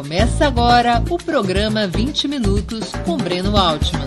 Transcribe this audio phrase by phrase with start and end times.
[0.00, 4.06] Começa agora o programa 20 Minutos com Breno Altman.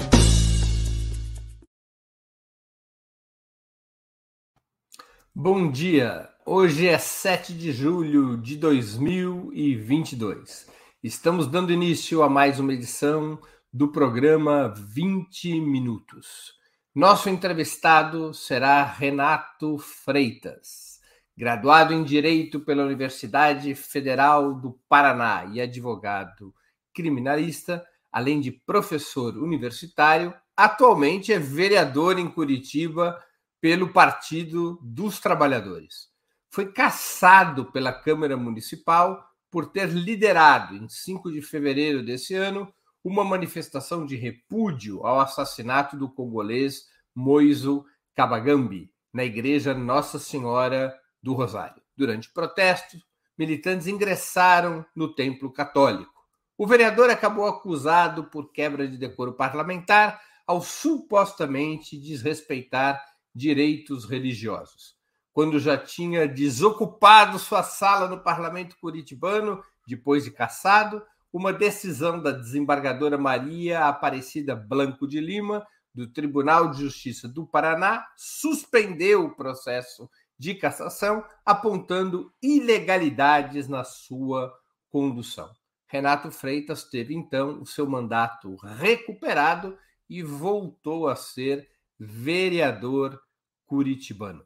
[5.35, 6.27] Bom dia!
[6.47, 10.67] Hoje é 7 de julho de 2022.
[11.03, 13.39] Estamos dando início a mais uma edição
[13.71, 16.55] do programa 20 Minutos.
[16.95, 20.92] Nosso entrevistado será Renato Freitas
[21.35, 26.53] graduado em Direito pela Universidade Federal do Paraná e advogado
[26.93, 33.19] criminalista, além de professor universitário, atualmente é vereador em Curitiba
[33.59, 36.09] pelo Partido dos Trabalhadores.
[36.51, 42.71] Foi cassado pela Câmara Municipal por ter liderado, em 5 de fevereiro desse ano,
[43.03, 51.33] uma manifestação de repúdio ao assassinato do congolês Moiso Kabagambi, na igreja Nossa Senhora do
[51.33, 51.81] Rosário.
[51.95, 53.01] Durante protestos,
[53.37, 56.11] militantes ingressaram no templo católico.
[56.57, 63.01] O vereador acabou acusado por quebra de decoro parlamentar ao supostamente desrespeitar
[63.33, 64.95] direitos religiosos.
[65.31, 72.29] Quando já tinha desocupado sua sala no parlamento curitibano, depois de cassado, uma decisão da
[72.29, 80.09] desembargadora Maria Aparecida Blanco de Lima, do Tribunal de Justiça do Paraná, suspendeu o processo
[80.37, 84.53] de cassação, apontando ilegalidades na sua
[84.89, 85.49] condução.
[85.87, 89.77] Renato Freitas teve então o seu mandato recuperado
[90.09, 93.21] e voltou a ser vereador
[93.65, 94.45] curitibano.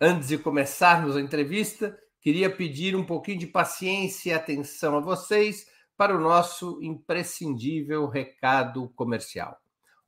[0.00, 5.66] Antes de começarmos a entrevista, queria pedir um pouquinho de paciência e atenção a vocês
[5.96, 9.56] para o nosso imprescindível recado comercial.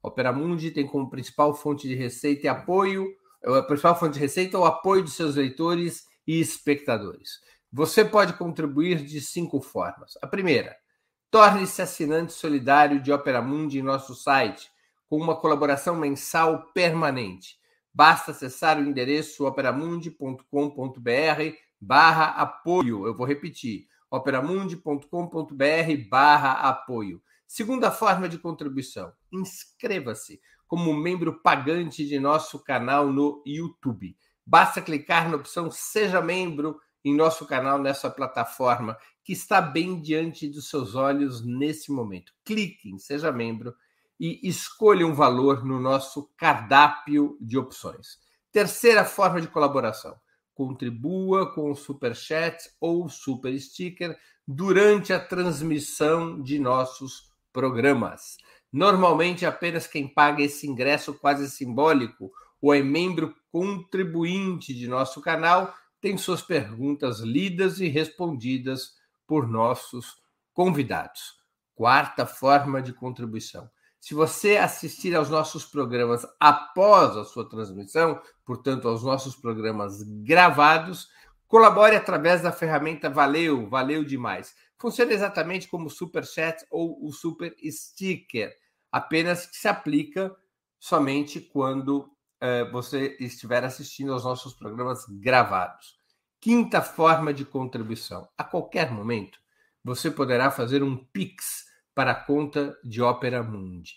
[0.02, 3.06] Opera Mundi tem como principal fonte de receita e apoio
[3.54, 7.40] a principal fonte de receita é o apoio de seus leitores e espectadores.
[7.72, 10.14] Você pode contribuir de cinco formas.
[10.22, 10.76] A primeira,
[11.30, 14.68] torne-se assinante solidário de Opera Mundi em nosso site,
[15.08, 17.56] com uma colaboração mensal permanente.
[17.94, 23.06] Basta acessar o endereço operamundi.com.br barra apoio.
[23.06, 27.22] Eu vou repetir, operamundi.com.br barra apoio.
[27.46, 34.16] Segunda forma de contribuição, inscreva-se como membro pagante de nosso canal no YouTube.
[34.44, 40.48] Basta clicar na opção Seja Membro em nosso canal nessa plataforma que está bem diante
[40.48, 42.32] dos seus olhos nesse momento.
[42.44, 43.74] Clique em Seja Membro
[44.18, 48.18] e escolha um valor no nosso cardápio de opções.
[48.52, 50.16] Terceira forma de colaboração:
[50.54, 54.16] contribua com o Super Chat ou Super Sticker
[54.46, 58.36] durante a transmissão de nossos programas.
[58.76, 65.74] Normalmente, apenas quem paga esse ingresso quase simbólico ou é membro contribuinte de nosso canal
[65.98, 68.92] tem suas perguntas lidas e respondidas
[69.26, 70.18] por nossos
[70.52, 71.38] convidados.
[71.74, 73.66] Quarta forma de contribuição.
[73.98, 81.08] Se você assistir aos nossos programas após a sua transmissão, portanto, aos nossos programas gravados,
[81.48, 84.54] colabore através da ferramenta Valeu, valeu demais.
[84.76, 88.54] Funciona exatamente como o Super Chat ou o Super Sticker
[88.90, 90.34] apenas se aplica
[90.78, 92.10] somente quando
[92.40, 95.96] é, você estiver assistindo aos nossos programas gravados.
[96.40, 98.28] Quinta forma de contribuição.
[98.36, 99.38] A qualquer momento,
[99.82, 101.64] você poderá fazer um Pix
[101.94, 103.94] para a conta de Opera Mundi.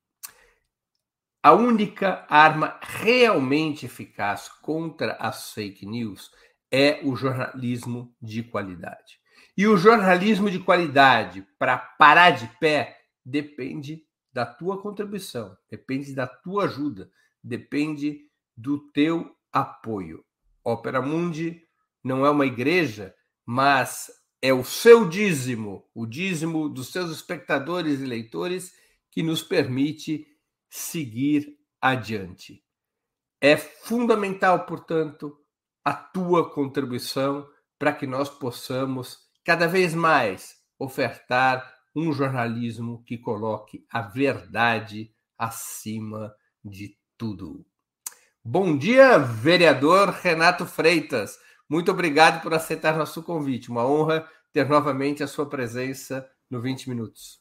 [1.43, 6.31] A única arma realmente eficaz contra as fake news
[6.71, 9.19] é o jornalismo de qualidade.
[9.57, 16.29] E o jornalismo de qualidade, para parar de pé, depende da tua contribuição, depende da
[16.29, 17.11] tua ajuda,
[17.43, 18.21] depende
[18.57, 20.25] do teu apoio.
[20.63, 21.61] Opera Mundi
[22.05, 23.13] não é uma igreja,
[23.45, 28.73] mas é o seu dízimo, o dízimo dos seus espectadores e leitores,
[29.11, 30.27] que nos permite
[30.69, 32.63] seguir adiante.
[33.41, 35.39] É fundamental, portanto,
[35.85, 37.49] a tua contribuição
[37.79, 46.35] para que nós possamos cada vez mais ofertar um jornalismo que coloque a verdade acima
[46.65, 47.65] de tudo.
[48.45, 51.39] Bom dia, vereador Renato Freitas.
[51.69, 53.71] Muito obrigado por aceitar nosso convite.
[53.71, 57.41] Uma honra ter novamente a sua presença no 20 Minutos.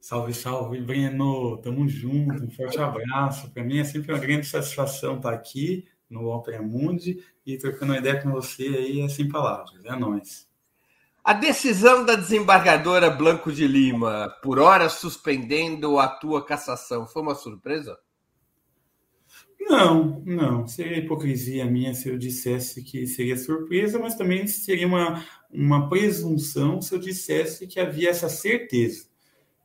[0.00, 1.58] Salve, salve, Breno.
[1.58, 2.44] Tamo junto.
[2.44, 3.50] Um forte abraço.
[3.50, 7.98] Para mim é sempre uma grande satisfação estar aqui no Opera Mundi e trocando uma
[7.98, 9.84] ideia com você aí é sem palavras.
[9.84, 10.48] É nóis.
[11.24, 17.34] A decisão da desembargadora Blanco de Lima, por hora suspendendo a tua cassação, foi uma
[17.34, 17.98] surpresa?
[19.68, 20.66] Não, não.
[20.66, 26.80] Seria hipocrisia minha se eu dissesse que seria surpresa, mas também seria uma, uma presunção
[26.80, 29.08] se eu dissesse que havia essa certeza,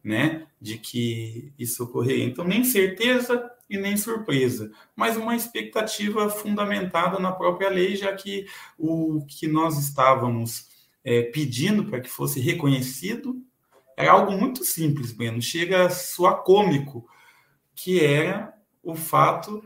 [0.04, 2.26] né, de que isso ocorreria.
[2.26, 8.46] Então, nem certeza e nem surpresa, mas uma expectativa fundamentada na própria lei, já que
[8.78, 10.68] o que nós estávamos
[11.04, 13.42] é, pedindo para que fosse reconhecido
[13.96, 15.42] era algo muito simples, Breno.
[15.42, 17.08] Chega a soar cômico,
[17.76, 18.54] que era
[18.84, 19.62] o fato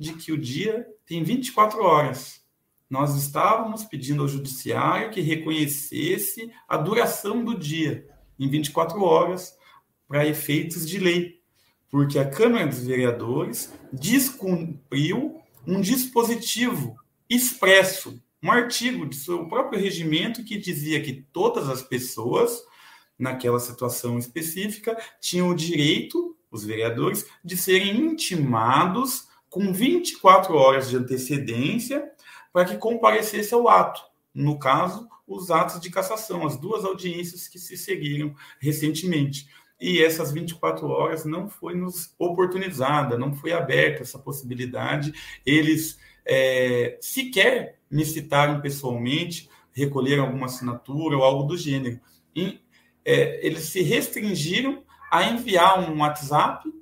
[0.00, 2.40] de que o dia tem 24 horas.
[2.88, 8.08] Nós estávamos pedindo ao judiciário que reconhecesse a duração do dia
[8.38, 9.54] em 24 horas
[10.08, 11.42] para efeitos de lei,
[11.90, 16.96] porque a Câmara dos Vereadores descumpriu um dispositivo
[17.28, 22.62] expresso, um artigo de seu próprio regimento que dizia que todas as pessoas
[23.18, 30.96] naquela situação específica tinham o direito, os vereadores, de serem intimados com 24 horas de
[30.96, 32.10] antecedência
[32.52, 34.00] para que comparecesse ao ato.
[34.32, 39.48] No caso, os atos de cassação, as duas audiências que se seguiram recentemente.
[39.80, 45.12] E essas 24 horas não foi nos oportunizada, não foi aberta essa possibilidade.
[45.44, 51.98] Eles é, sequer me citaram pessoalmente, recolheram alguma assinatura ou algo do gênero.
[52.36, 52.60] E,
[53.04, 56.72] é, eles se restringiram a enviar um WhatsApp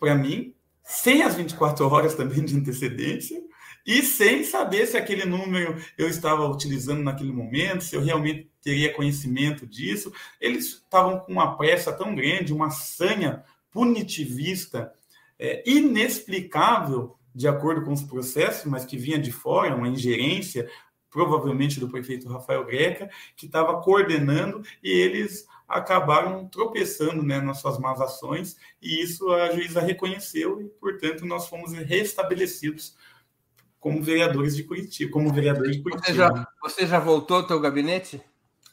[0.00, 0.55] para mim
[0.86, 3.42] sem as 24 horas também de antecedência
[3.84, 8.94] e sem saber se aquele número eu estava utilizando naquele momento, se eu realmente teria
[8.94, 10.12] conhecimento disso.
[10.40, 14.92] Eles estavam com uma pressa tão grande, uma sanha punitivista
[15.38, 20.68] é, inexplicável, de acordo com os processos, mas que vinha de fora, uma ingerência,
[21.10, 27.78] provavelmente do prefeito Rafael Greca, que estava coordenando e eles acabaram tropeçando né, nas suas
[27.78, 32.96] más ações, e isso a juíza reconheceu, e, portanto, nós fomos restabelecidos
[33.80, 36.06] como vereadores de Curitiba, como vereadores de Curitiba.
[36.06, 38.20] Você já, você já voltou ao teu gabinete?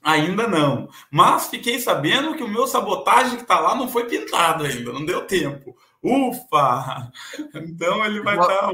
[0.04, 0.90] Ainda não.
[1.10, 5.06] Mas fiquei sabendo que o meu sabotagem que está lá não foi pintado ainda, não
[5.06, 5.76] deu tempo.
[6.04, 7.10] Ufa!
[7.56, 8.48] Então ele vai estar.
[8.48, 8.72] Tá,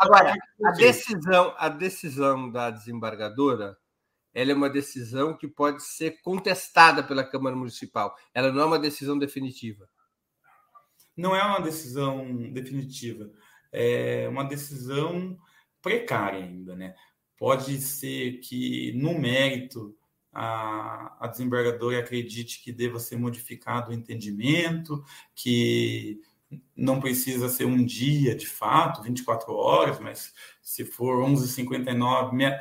[0.00, 3.78] Agora, a decisão, a decisão da desembargadora
[4.32, 8.14] ela é uma decisão que pode ser contestada pela Câmara Municipal.
[8.32, 9.88] Ela não é uma decisão definitiva.
[11.16, 13.30] Não é uma decisão definitiva.
[13.72, 15.38] É uma decisão
[15.82, 16.94] precária ainda, né?
[17.36, 19.96] Pode ser que, no mérito,
[20.32, 25.02] a, a desembargadora acredite que deva ser modificado o entendimento,
[25.34, 26.20] que
[26.76, 30.32] não precisa ser um dia de fato, 24 horas, mas
[30.62, 32.60] se for 11h59,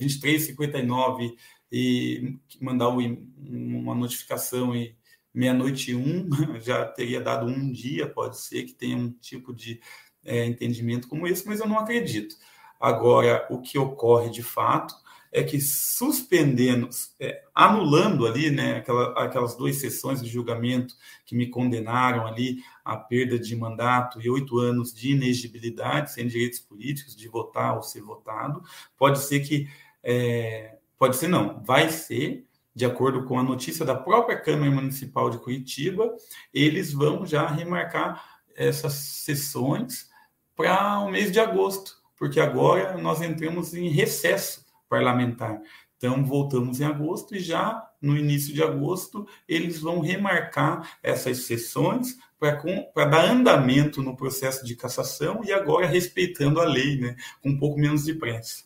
[0.00, 1.34] 23h59
[1.72, 4.96] e mandar uma notificação e
[5.32, 6.28] meia-noite um,
[6.60, 9.80] já teria dado um dia, pode ser que tenha um tipo de
[10.24, 12.36] é, entendimento como esse, mas eu não acredito.
[12.80, 14.94] Agora, o que ocorre de fato
[15.32, 16.88] é que suspendendo,
[17.20, 20.94] é, anulando ali, né, aquela, aquelas duas sessões de julgamento
[21.24, 26.58] que me condenaram ali a perda de mandato e oito anos de inegibilidade, sem direitos
[26.58, 28.62] políticos, de votar ou ser votado,
[28.96, 29.68] pode ser que,
[30.02, 32.44] é, pode ser não, vai ser,
[32.74, 36.12] de acordo com a notícia da própria Câmara Municipal de Curitiba,
[36.52, 40.08] eles vão já remarcar essas sessões
[40.56, 45.62] para o mês de agosto, porque agora nós entramos em recesso parlamentar.
[45.96, 52.18] Então, voltamos em agosto e já no início de agosto eles vão remarcar essas sessões
[52.38, 57.58] para dar andamento no processo de cassação e agora respeitando a lei, né, com um
[57.58, 58.64] pouco menos de pressa.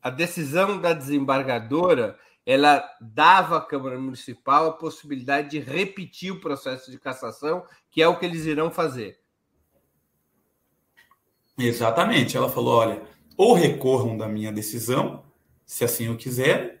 [0.00, 6.90] A decisão da desembargadora ela dava à Câmara Municipal a possibilidade de repetir o processo
[6.90, 9.23] de cassação, que é o que eles irão fazer.
[11.58, 12.36] Exatamente.
[12.36, 13.02] Ela falou: olha,
[13.36, 15.24] ou recorram da minha decisão,
[15.64, 16.78] se assim o quiserem,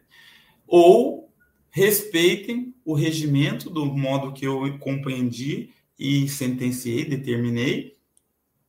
[0.66, 1.32] ou
[1.70, 7.96] respeitem o regimento do modo que eu compreendi e sentenciei, determinei,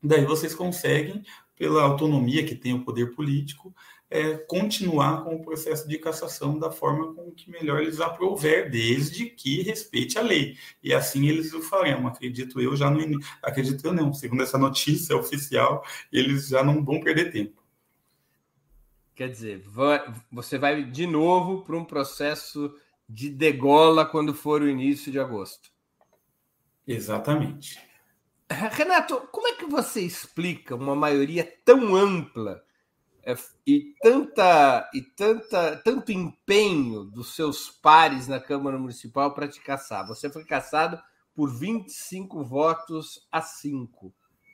[0.02, 1.24] daí vocês conseguem,
[1.56, 3.74] pela autonomia que tem o poder político,
[4.16, 9.26] é, continuar com o processo de cassação da forma com que melhor eles aprouver, desde
[9.26, 10.58] que respeite a lei.
[10.82, 15.18] E assim eles o farão, acredito eu, já no acredito eu não, segundo essa notícia
[15.18, 17.62] oficial, eles já não vão perder tempo.
[19.14, 19.64] Quer dizer,
[20.32, 22.74] você vai de novo para um processo
[23.08, 25.70] de degola quando for o início de agosto.
[26.88, 27.80] Exatamente.
[28.50, 32.65] Renato, como é que você explica uma maioria tão ampla
[33.66, 40.08] e tanta e tanta tanto empenho dos seus pares na Câmara Municipal para te caçar?
[40.08, 41.02] Você foi caçado
[41.34, 44.14] por 25 votos a 5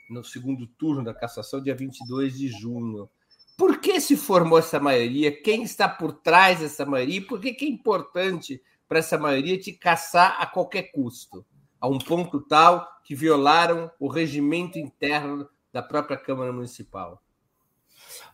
[0.09, 3.09] no segundo turno da cassação, dia 22 de junho.
[3.57, 5.31] Por que se formou essa maioria?
[5.31, 7.17] Quem está por trás dessa maioria?
[7.17, 11.45] E por que, que é importante para essa maioria te caçar a qualquer custo?
[11.79, 17.21] A um ponto tal que violaram o regimento interno da própria Câmara Municipal.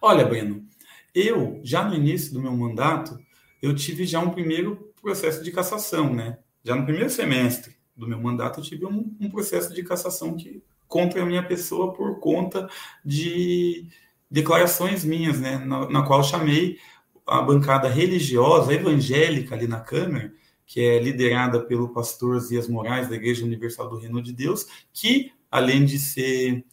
[0.01, 0.65] Olha, Breno,
[1.13, 3.17] eu, já no início do meu mandato,
[3.61, 6.37] eu tive já um primeiro processo de cassação, né?
[6.63, 10.61] Já no primeiro semestre do meu mandato, eu tive um, um processo de cassação que,
[10.87, 12.69] contra a minha pessoa por conta
[13.03, 13.87] de
[14.29, 15.57] declarações minhas, né?
[15.57, 16.77] Na, na qual chamei
[17.25, 20.33] a bancada religiosa, evangélica ali na Câmara,
[20.65, 25.31] que é liderada pelo pastor Zias Moraes, da Igreja Universal do Reino de Deus, que,
[25.49, 26.65] além de ser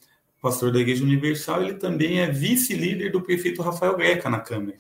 [0.45, 4.77] pastor da Igreja Universal, ele também é vice-líder do prefeito Rafael Greca na Câmara.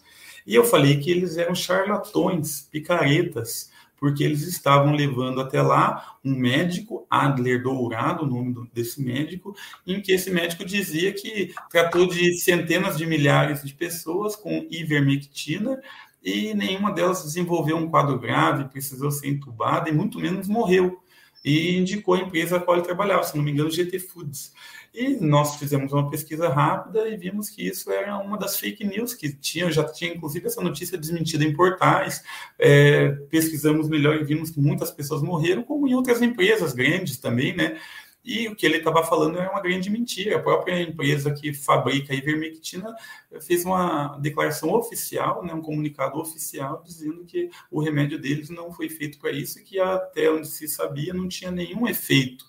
[0.46, 6.34] E eu falei que eles eram charlatões, picaretas, porque eles estavam levando até lá um
[6.34, 9.56] médico, Adler Dourado, o nome desse médico,
[9.86, 15.80] em que esse médico dizia que tratou de centenas de milhares de pessoas com ivermectina
[16.22, 21.02] e nenhuma delas desenvolveu um quadro grave, precisou ser entubada e muito menos morreu.
[21.44, 24.52] E indicou a empresa a qual ele trabalhava, se não me engano, GT Foods.
[24.94, 29.12] E nós fizemos uma pesquisa rápida e vimos que isso era uma das fake news
[29.12, 32.22] que tinha, já tinha inclusive essa notícia desmentida em portais.
[32.56, 37.56] É, pesquisamos melhor e vimos que muitas pessoas morreram, como em outras empresas grandes também,
[37.56, 37.76] né?
[38.24, 40.36] E o que ele estava falando era uma grande mentira.
[40.36, 42.94] A própria empresa que fabrica a ivermectina
[43.42, 48.88] fez uma declaração oficial, né, um comunicado oficial, dizendo que o remédio deles não foi
[48.88, 52.46] feito para isso e que até onde se sabia não tinha nenhum efeito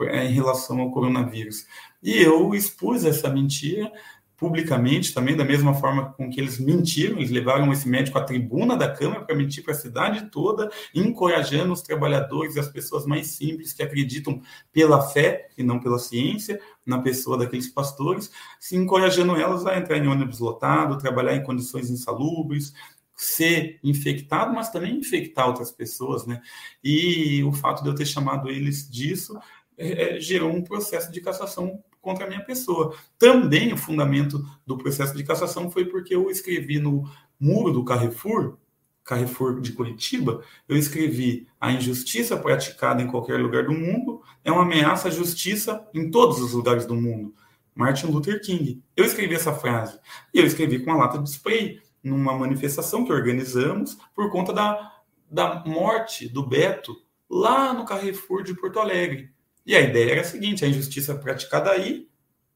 [0.00, 1.66] em relação ao coronavírus.
[2.02, 3.90] E eu expus essa mentira
[4.36, 8.76] publicamente também, da mesma forma com que eles mentiram, eles levaram esse médico à tribuna
[8.76, 13.28] da Câmara para mentir para a cidade toda, encorajando os trabalhadores e as pessoas mais
[13.28, 14.40] simples que acreditam
[14.72, 19.96] pela fé e não pela ciência, na pessoa daqueles pastores, se encorajando elas a entrar
[19.96, 22.74] em ônibus lotado, trabalhar em condições insalubres,
[23.16, 26.42] ser infectado, mas também infectar outras pessoas, né?
[26.82, 29.38] E o fato de eu ter chamado eles disso
[29.78, 32.94] é, é, gerou um processo de cassação contra a minha pessoa.
[33.18, 38.58] Também o fundamento do processo de cassação foi porque eu escrevi no muro do Carrefour,
[39.02, 44.62] Carrefour de Curitiba, eu escrevi a injustiça praticada em qualquer lugar do mundo é uma
[44.62, 47.34] ameaça à justiça em todos os lugares do mundo.
[47.74, 48.82] Martin Luther King.
[48.96, 49.98] Eu escrevi essa frase.
[50.32, 54.92] E eu escrevi com uma lata de spray numa manifestação que organizamos por conta da,
[55.30, 56.96] da morte do Beto
[57.28, 59.33] lá no Carrefour de Porto Alegre.
[59.66, 62.08] E a ideia era a seguinte: a injustiça praticada aí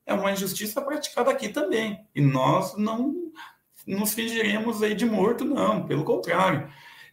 [0.04, 2.00] é uma injustiça praticada aqui também.
[2.14, 3.30] E nós não
[3.86, 6.68] nos fingiremos aí de morto, não, pelo contrário.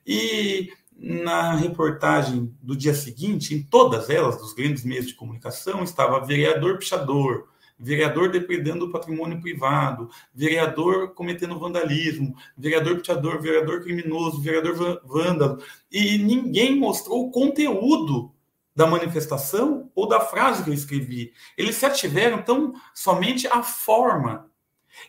[0.05, 6.25] E na reportagem do dia seguinte, em todas elas, dos grandes meios de comunicação, estava
[6.25, 15.01] vereador pichador, vereador depredando o patrimônio privado, vereador cometendo vandalismo, vereador pichador, vereador criminoso, vereador
[15.05, 15.61] vândalo,
[15.91, 18.31] e ninguém mostrou o conteúdo
[18.75, 21.32] da manifestação ou da frase que eu escrevi.
[21.58, 24.51] Eles se ativeram tão somente a forma.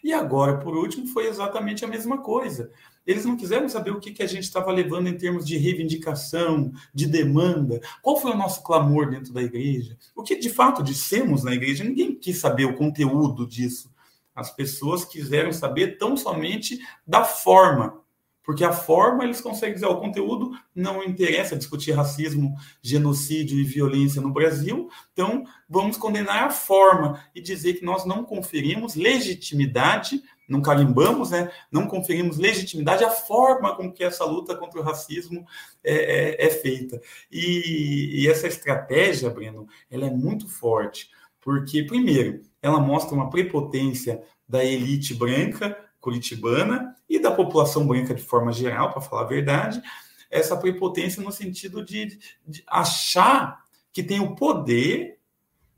[0.03, 2.71] E agora, por último, foi exatamente a mesma coisa.
[3.07, 6.73] Eles não quiseram saber o que, que a gente estava levando em termos de reivindicação,
[6.93, 11.45] de demanda, qual foi o nosso clamor dentro da igreja, o que de fato dissemos
[11.45, 11.85] na igreja.
[11.85, 13.95] Ninguém quis saber o conteúdo disso.
[14.35, 18.05] As pessoas quiseram saber tão somente da forma
[18.47, 24.23] porque a forma eles conseguem dizer, o conteúdo não interessa discutir racismo, genocídio e violência
[24.23, 30.63] no Brasil, então vamos condenar a forma e dizer que nós não conferimos legitimidade, não
[30.63, 31.51] carimbamos, né?
[31.73, 35.45] não conferimos legitimidade à forma com que essa luta contra o racismo
[35.83, 37.01] é, é, é feita.
[37.29, 41.11] E, e essa estratégia, Breno, ela é muito forte,
[41.41, 45.77] porque, primeiro, ela mostra uma prepotência da elite branca,
[46.07, 49.83] curitibana e da população branca de forma geral, para falar a verdade,
[50.31, 55.19] essa prepotência no sentido de, de achar que tem o poder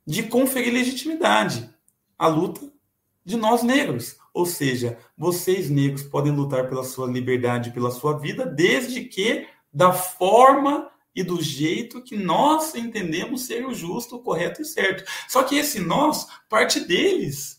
[0.07, 1.75] de conferir legitimidade.
[2.19, 2.71] a luta
[3.25, 4.19] de nós negros.
[4.35, 9.93] Ou seja, vocês negros podem lutar pela sua liberdade, pela sua vida, desde que da
[9.93, 15.05] forma e do jeito que nós entendemos ser o justo, o correto e certo.
[15.29, 17.58] Só que esse nós parte deles,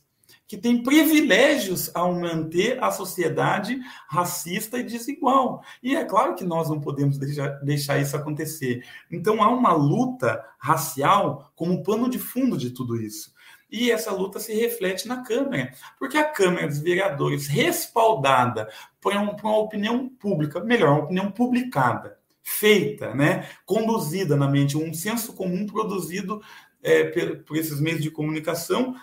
[0.49, 5.63] que tem privilégios ao manter a sociedade racista e desigual.
[5.81, 8.83] E é claro que nós não podemos deixar, deixar isso acontecer.
[9.11, 13.31] Então há uma luta racial como pano de fundo de tudo isso.
[13.71, 18.67] E essa luta se reflete na Câmara, porque a Câmara dos Vereadores, respaldada
[18.99, 24.75] por, um, por uma opinião pública, melhor, uma opinião publicada, feita, né, conduzida na mente,
[24.75, 26.41] um senso comum produzido
[26.81, 28.95] é, por, por esses meios de comunicação,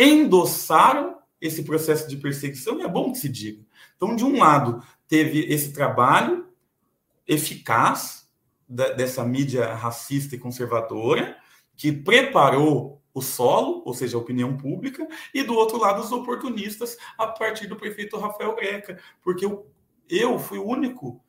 [0.00, 3.64] endossaram esse processo de perseguição, e é bom que se diga.
[3.96, 6.48] Então, de um lado, teve esse trabalho
[7.26, 8.28] eficaz
[8.68, 11.36] da, dessa mídia racista e conservadora,
[11.76, 16.96] que preparou o solo, ou seja, a opinião pública, e do outro lado, os oportunistas,
[17.18, 19.66] a partir do prefeito Rafael Greca, porque eu,
[20.08, 21.22] eu fui o único,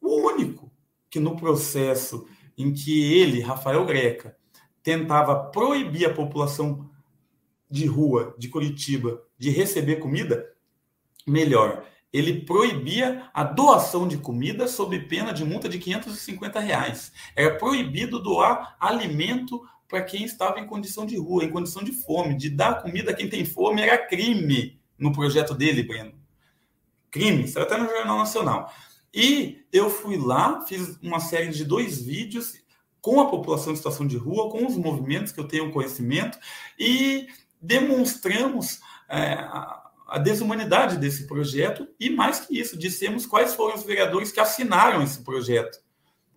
[0.00, 0.70] o único
[1.08, 4.36] que no processo em que ele, Rafael Greca,
[4.82, 6.90] tentava proibir a população
[7.74, 10.48] de rua de Curitiba de receber comida,
[11.26, 17.10] melhor, ele proibia a doação de comida sob pena de multa de 550 reais.
[17.34, 22.36] Era proibido doar alimento para quem estava em condição de rua, em condição de fome.
[22.36, 26.14] De dar comida a quem tem fome era crime no projeto dele, Breno.
[27.10, 28.72] Crime, saiu até no Jornal Nacional.
[29.12, 32.54] E eu fui lá, fiz uma série de dois vídeos
[33.04, 36.38] com a população em situação de rua, com os movimentos que eu tenho conhecimento,
[36.78, 37.26] e
[37.64, 39.34] demonstramos é,
[40.06, 45.02] a desumanidade desse projeto, e mais que isso, dissemos quais foram os vereadores que assinaram
[45.02, 45.78] esse projeto.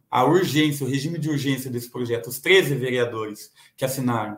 [0.09, 4.37] A urgência, o regime de urgência desse projeto, os 13 vereadores que assinaram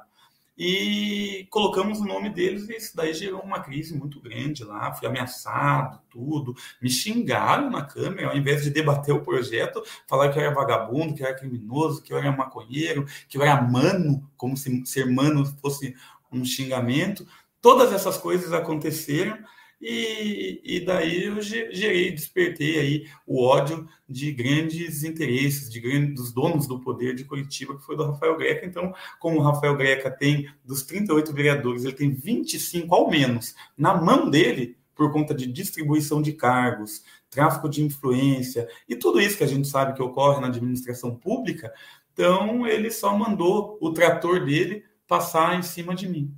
[0.59, 5.07] e colocamos o nome deles e isso daí gerou uma crise muito grande lá, fui
[5.07, 10.43] ameaçado, tudo, me xingaram na câmera, ao invés de debater o projeto, falaram que eu
[10.43, 14.57] era vagabundo, que eu era criminoso, que eu era maconheiro, que eu era mano, como
[14.57, 15.95] se ser mano fosse
[16.31, 17.27] um xingamento,
[17.61, 19.37] todas essas coisas aconteceram,
[19.81, 26.33] e, e daí eu gerei, despertei aí o ódio de grandes interesses, de grandes, dos
[26.33, 28.65] donos do poder de Curitiba, que foi do Rafael Greca.
[28.65, 33.93] Então, como o Rafael Greca tem, dos 38 vereadores, ele tem 25 ao menos na
[33.95, 39.43] mão dele, por conta de distribuição de cargos, tráfico de influência e tudo isso que
[39.45, 41.73] a gente sabe que ocorre na administração pública,
[42.11, 46.37] então ele só mandou o trator dele passar em cima de mim.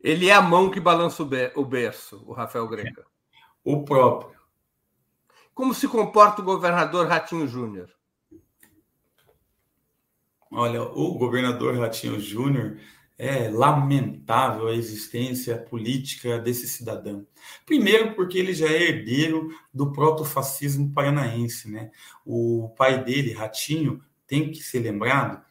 [0.00, 3.04] Ele é a mão que balança o berço, o Rafael Greca.
[3.62, 4.40] O próprio.
[5.54, 7.90] Como se comporta o governador Ratinho Júnior?
[10.50, 12.78] Olha, o governador Ratinho Júnior
[13.18, 17.26] é lamentável a existência política desse cidadão.
[17.66, 21.90] Primeiro, porque ele já é herdeiro do proto-fascismo paranaense, né?
[22.24, 25.44] O pai dele, Ratinho, tem que ser lembrado,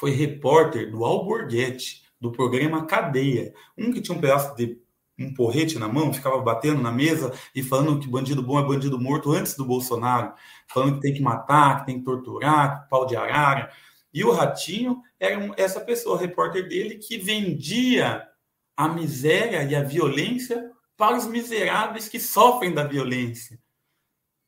[0.00, 3.52] foi repórter do Alborguete, do programa Cadeia.
[3.76, 4.80] Um que tinha um pedaço de
[5.18, 8.98] um porrete na mão, ficava batendo na mesa e falando que bandido bom é bandido
[8.98, 10.32] morto antes do Bolsonaro,
[10.66, 13.70] falando que tem que matar, que tem que torturar, que pau de arara.
[14.12, 18.26] E o Ratinho era essa pessoa, repórter dele, que vendia
[18.74, 23.58] a miséria e a violência para os miseráveis que sofrem da violência.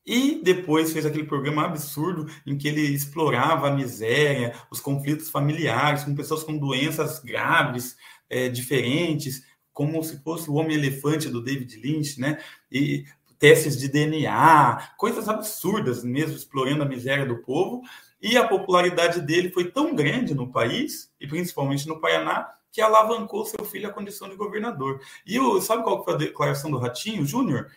[0.05, 6.03] E depois fez aquele programa absurdo em que ele explorava a miséria, os conflitos familiares
[6.03, 7.95] com pessoas com doenças graves,
[8.29, 12.39] é, diferentes, como se fosse o Homem-Elefante do David Lynch, né?
[12.71, 13.05] E
[13.39, 17.81] testes de DNA, coisas absurdas mesmo, explorando a miséria do povo.
[18.21, 23.45] E a popularidade dele foi tão grande no país, e principalmente no Paraná, que alavancou
[23.45, 25.01] seu filho à condição de governador.
[25.25, 27.69] E o, sabe qual foi a declaração do Ratinho Júnior?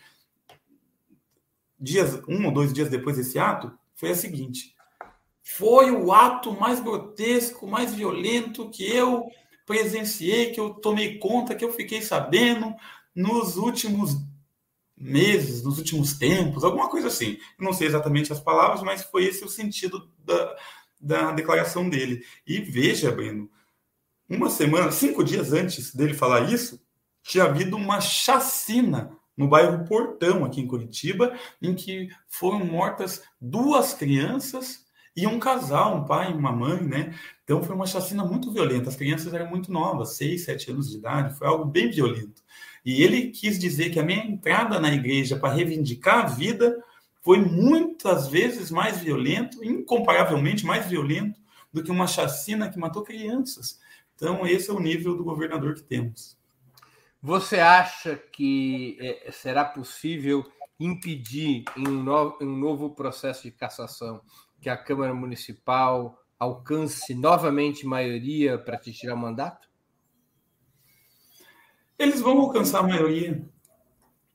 [1.79, 4.75] Dias, um ou dois dias depois desse ato, foi a seguinte:
[5.43, 9.25] foi o ato mais grotesco, mais violento que eu
[9.65, 12.73] presenciei, que eu tomei conta, que eu fiquei sabendo
[13.13, 14.15] nos últimos
[14.95, 17.37] meses, nos últimos tempos, alguma coisa assim.
[17.59, 20.55] Não sei exatamente as palavras, mas foi esse o sentido da,
[20.99, 22.23] da declaração dele.
[22.45, 23.49] E veja, Breno,
[24.29, 26.81] uma semana, cinco dias antes dele falar isso,
[27.23, 33.93] tinha havido uma chacina no bairro Portão, aqui em Curitiba, em que foram mortas duas
[33.93, 37.13] crianças e um casal, um pai e uma mãe, né?
[37.43, 38.89] Então foi uma chacina muito violenta.
[38.89, 42.43] As crianças eram muito novas, seis, sete anos de idade, foi algo bem violento.
[42.85, 46.83] E ele quis dizer que a minha entrada na igreja para reivindicar a vida
[47.21, 51.39] foi muitas vezes mais violento, incomparavelmente mais violento,
[51.73, 53.79] do que uma chacina que matou crianças.
[54.15, 56.36] Então, esse é o nível do governador que temos.
[57.21, 60.45] Você acha que é, será possível
[60.79, 64.21] impedir em um, novo, em um novo processo de cassação
[64.61, 69.67] que a Câmara Municipal alcance novamente maioria para te tirar o mandato?
[71.97, 73.43] Eles vão alcançar a maioria.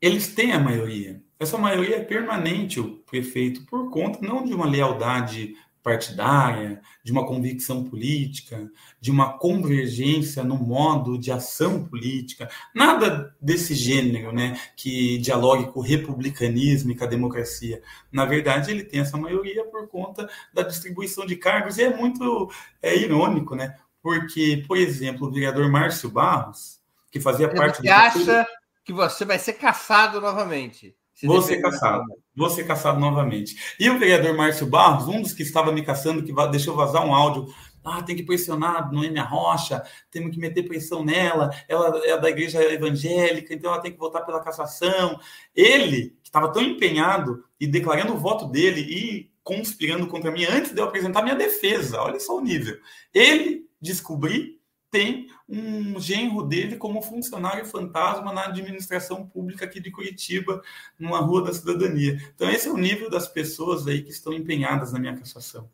[0.01, 1.23] Eles têm a maioria.
[1.39, 7.27] Essa maioria é permanente, o prefeito, por conta não de uma lealdade partidária, de uma
[7.27, 15.19] convicção política, de uma convergência no modo de ação política, nada desse gênero, né, que
[15.19, 17.83] dialogue com o republicanismo e com a democracia.
[18.13, 22.51] Na verdade, ele tem essa maioria por conta da distribuição de cargos e é muito
[22.81, 23.77] é irônico, né?
[24.01, 28.47] Porque, por exemplo, o vereador Márcio Barros, que fazia parte você do acha
[28.85, 30.97] que você vai ser caçado novamente?
[31.27, 32.05] Vou ser caçado.
[32.35, 33.57] Vou ser caçado novamente.
[33.79, 37.15] E o vereador Márcio Barros, um dos que estava me caçando, que deixou vazar um
[37.15, 37.53] áudio.
[37.85, 41.51] Ah, tem que pressionar Noemi Rocha, temos que meter pressão nela.
[41.69, 45.19] Ela é da igreja evangélica, então ela tem que votar pela cassação.
[45.55, 50.73] Ele, que estava tão empenhado e declarando o voto dele e conspirando contra mim antes
[50.73, 52.79] de eu apresentar minha defesa, olha só o nível.
[53.13, 54.62] Ele descobri
[54.93, 60.63] tem um genro dele como funcionário fantasma na administração pública aqui de Curitiba,
[60.99, 62.19] numa rua da cidadania.
[62.35, 65.69] Então, esse é o nível das pessoas aí que estão empenhadas na minha cassação.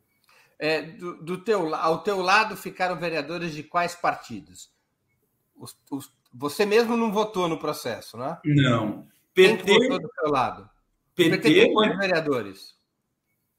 [0.56, 4.70] É, do, do teu, ao teu lado ficaram vereadores de quais partidos?
[5.56, 8.38] Os, os, você mesmo não votou no processo, né?
[8.44, 9.04] Não.
[9.34, 10.70] PT, Quem votou do teu lado?
[11.16, 12.74] PT, PT vereadores?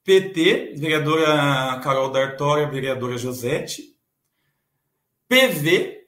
[0.05, 3.98] PT, vereadora Carol D'Artória, vereadora Josete,
[5.29, 6.07] PV,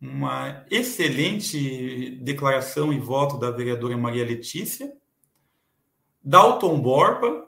[0.00, 4.90] uma excelente declaração e voto da vereadora Maria Letícia.
[6.24, 7.46] Dalton Borba,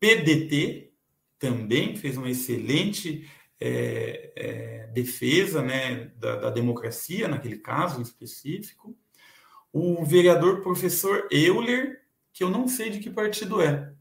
[0.00, 0.92] PDT,
[1.38, 3.28] também fez uma excelente
[3.60, 8.96] é, é, defesa né, da, da, democracia, naquele caso específico.
[9.70, 12.00] O vereador professor Euler,
[12.32, 13.92] que eu não sei de que partido é.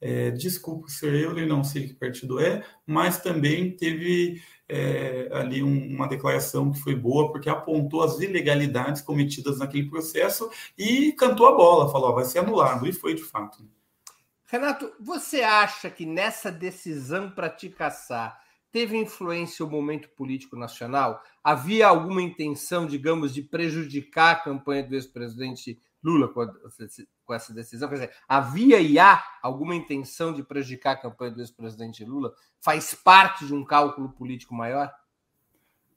[0.00, 5.94] É desculpa, senhor Euler, não sei que partido é, mas também teve é, ali um,
[5.94, 11.56] uma declaração que foi boa, porque apontou as ilegalidades cometidas naquele processo e cantou a
[11.56, 13.66] bola, falou, vai ser anulado, e foi de fato.
[14.46, 21.22] Renato, você acha que nessa decisão para te caçar teve influência o momento político nacional?
[21.42, 27.88] Havia alguma intenção, digamos, de prejudicar a campanha do ex-presidente Lula com essa decisão?
[27.88, 32.32] Quer dizer, havia e há alguma intenção de prejudicar a campanha do ex-presidente Lula?
[32.60, 34.92] Faz parte de um cálculo político maior?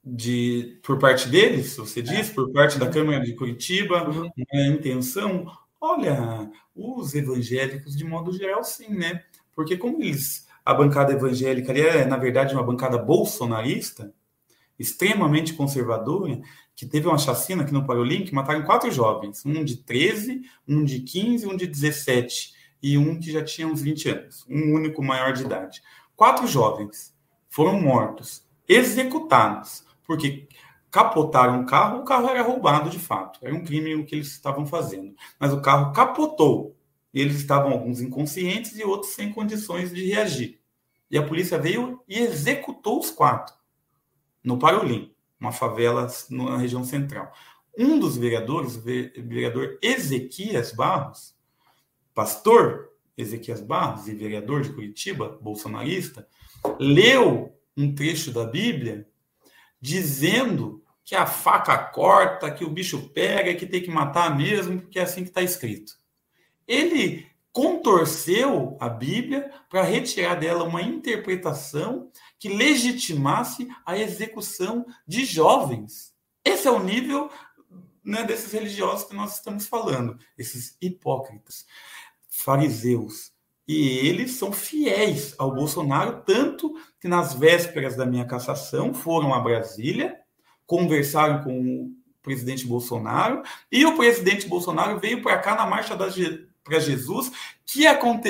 [0.02, 2.34] De, por parte deles, você diz, é.
[2.34, 4.30] por parte da Câmara de Curitiba, uhum.
[4.52, 5.46] a intenção,
[5.80, 9.22] olha, os evangélicos, de modo geral, sim, né?
[9.54, 14.12] Porque como eles, a bancada evangélica ali é, na verdade, uma bancada bolsonarista,
[14.78, 16.40] extremamente conservadora,
[16.80, 20.82] que teve uma chacina aqui no Parolim que mataram quatro jovens, um de 13, um
[20.82, 25.04] de 15, um de 17 e um que já tinha uns 20 anos, um único
[25.04, 25.82] maior de idade.
[26.16, 27.14] Quatro jovens
[27.50, 30.48] foram mortos, executados, porque
[30.90, 34.28] capotaram um carro, o carro era roubado de fato, era um crime o que eles
[34.28, 36.74] estavam fazendo, mas o carro capotou,
[37.12, 40.58] eles estavam alguns inconscientes e outros sem condições de reagir.
[41.10, 43.54] E a polícia veio e executou os quatro
[44.42, 47.32] no Parolim uma favela na região central.
[47.76, 51.34] Um dos vereadores, o vereador Ezequias Barros,
[52.14, 56.28] pastor Ezequias Barros e vereador de Curitiba, bolsonarista,
[56.78, 59.08] leu um trecho da Bíblia
[59.80, 64.98] dizendo que a faca corta, que o bicho pega, que tem que matar mesmo, porque
[64.98, 65.94] é assim que está escrito.
[66.68, 76.14] Ele contorceu a Bíblia para retirar dela uma interpretação que legitimasse a execução de jovens.
[76.42, 77.30] Esse é o nível
[78.02, 81.66] né, desses religiosos que nós estamos falando, esses hipócritas,
[82.28, 83.30] fariseus.
[83.68, 89.40] E eles são fiéis ao Bolsonaro, tanto que nas vésperas da minha cassação foram a
[89.40, 90.18] Brasília,
[90.66, 96.80] conversaram com o presidente Bolsonaro, e o presidente Bolsonaro veio para cá na marcha para
[96.80, 97.30] Jesus,
[97.66, 97.82] que,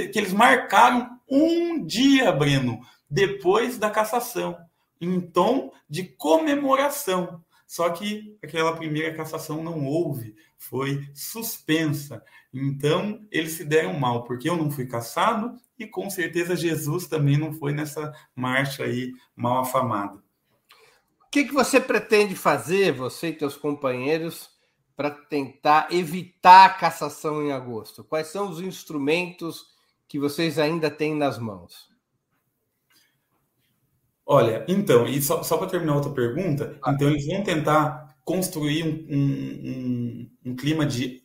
[0.09, 4.57] que eles marcaram um dia, Breno, depois da cassação,
[5.01, 7.43] em tom de comemoração.
[7.67, 12.23] Só que aquela primeira cassação não houve, foi suspensa.
[12.53, 17.39] Então, eles se deram mal, porque eu não fui cassado e com certeza Jesus também
[17.39, 20.17] não foi nessa marcha aí mal afamada.
[20.17, 24.51] O que, que você pretende fazer, você e seus companheiros,
[24.97, 28.05] para tentar evitar a cassação em agosto?
[28.05, 29.75] Quais são os instrumentos
[30.09, 31.90] que vocês ainda têm nas mãos?
[34.27, 36.93] Olha, então, e só, só para terminar outra pergunta, ah.
[36.93, 41.23] então eles vão tentar construir um, um, um clima de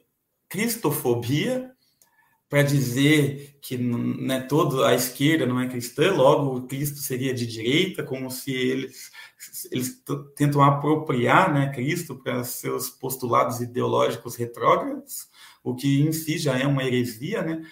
[0.50, 1.72] cristofobia
[2.50, 7.46] para dizer que né, toda a esquerda não é cristã, logo o Cristo seria de
[7.46, 9.12] direita, como se eles,
[9.72, 10.04] eles
[10.36, 15.28] tentam apropriar né, Cristo para seus postulados ideológicos retrógrados,
[15.64, 17.64] o que em si já é uma heresia, né?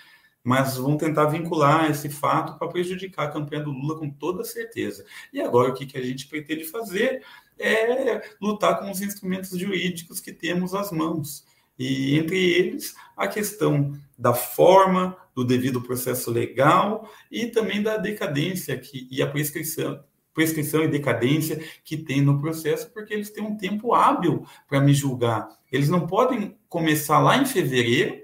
[0.43, 5.05] Mas vão tentar vincular esse fato para prejudicar a campanha do Lula com toda certeza.
[5.31, 7.23] E agora o que, que a gente pretende fazer
[7.57, 11.45] é lutar com os instrumentos jurídicos que temos às mãos.
[11.79, 18.77] E entre eles a questão da forma, do devido processo legal e também da decadência
[18.77, 20.03] que, e a prescrição,
[20.33, 24.93] prescrição e decadência que tem no processo, porque eles têm um tempo hábil para me
[24.93, 25.47] julgar.
[25.71, 28.22] Eles não podem começar lá em fevereiro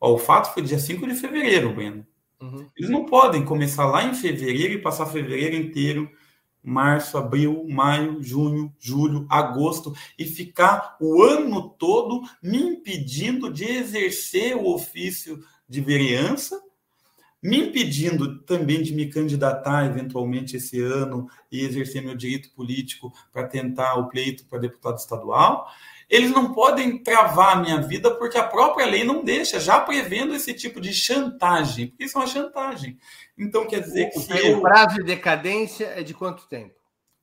[0.00, 2.06] Ó, o fato foi dia 5 de fevereiro, Breno.
[2.40, 2.66] Uhum.
[2.76, 6.10] Eles não podem começar lá em fevereiro e passar fevereiro inteiro,
[6.62, 14.56] março, abril, maio, junho, julho, agosto e ficar o ano todo me impedindo de exercer
[14.56, 16.60] o ofício de vereança,
[17.42, 23.46] me impedindo também de me candidatar eventualmente esse ano e exercer meu direito político para
[23.46, 25.68] tentar o pleito para deputado estadual
[26.08, 30.34] eles não podem travar a minha vida porque a própria lei não deixa, já prevendo
[30.34, 32.98] esse tipo de chantagem, porque isso é uma chantagem.
[33.36, 34.18] Então quer dizer que.
[34.18, 34.60] O, eu...
[34.60, 36.74] prazo de decadência é de quanto tempo?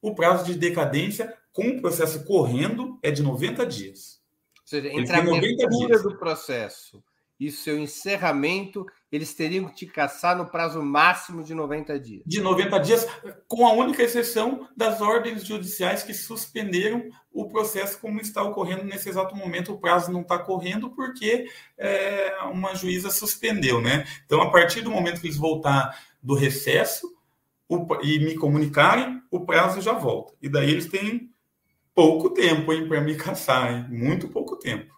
[0.01, 4.21] O prazo de decadência, com o processo correndo, é de 90 dias.
[4.61, 7.01] Ou seja, entre a abertura do processo
[7.39, 12.23] e seu encerramento, eles teriam que te caçar no prazo máximo de 90 dias.
[12.25, 13.07] De 90 dias,
[13.47, 19.09] com a única exceção das ordens judiciais que suspenderam o processo como está ocorrendo nesse
[19.09, 19.73] exato momento.
[19.73, 21.45] O prazo não está correndo porque
[21.77, 24.05] é, uma juíza suspendeu, né?
[24.25, 27.13] Então, a partir do momento que eles voltar do recesso
[27.67, 30.33] o, e me comunicarem, o prazo já volta.
[30.41, 31.29] E daí eles têm
[31.93, 33.85] pouco tempo para me caçar, hein?
[33.89, 34.93] muito pouco tempo.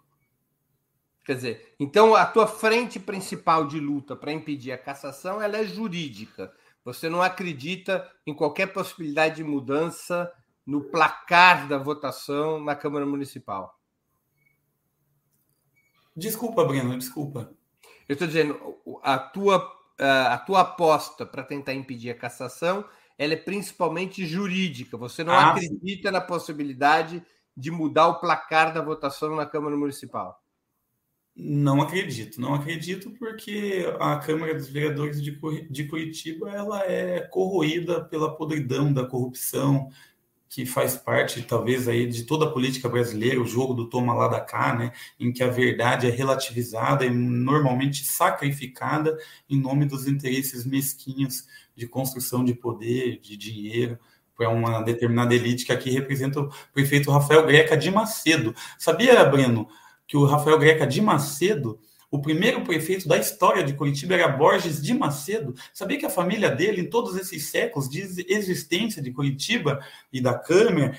[1.26, 5.66] Quer dizer, então a tua frente principal de luta para impedir a cassação ela é
[5.66, 6.54] jurídica.
[6.84, 10.32] Você não acredita em qualquer possibilidade de mudança
[10.64, 13.80] no placar da votação na Câmara Municipal.
[16.16, 17.52] Desculpa, Breno, desculpa.
[18.08, 22.86] Eu estou dizendo, a tua, a tua aposta para tentar impedir a cassação
[23.18, 24.98] ela é principalmente jurídica.
[24.98, 26.14] Você não ah, acredita sim.
[26.14, 27.24] na possibilidade
[27.56, 30.42] de mudar o placar da votação na Câmara Municipal.
[31.38, 38.34] Não acredito, não acredito porque a Câmara dos Vereadores de Curitiba ela é corroída pela
[38.34, 39.90] podridão da corrupção
[40.48, 44.30] que faz parte talvez aí de toda a política brasileira, o jogo do toma lá
[44.30, 49.18] da cá, né, em que a verdade é relativizada e normalmente sacrificada
[49.50, 51.46] em nome dos interesses mesquinhos
[51.76, 54.00] de construção de poder, de dinheiro
[54.38, 58.56] para uma determinada elite que aqui representa o prefeito Rafael Greca de Macedo.
[58.80, 59.68] Sabia, Breno?
[60.08, 64.82] Que o Rafael Greca de Macedo, o primeiro prefeito da história de Curitiba era Borges
[64.82, 65.54] de Macedo.
[65.74, 69.80] Sabia que a família dele, em todos esses séculos de existência de Curitiba
[70.14, 70.98] e da Câmara,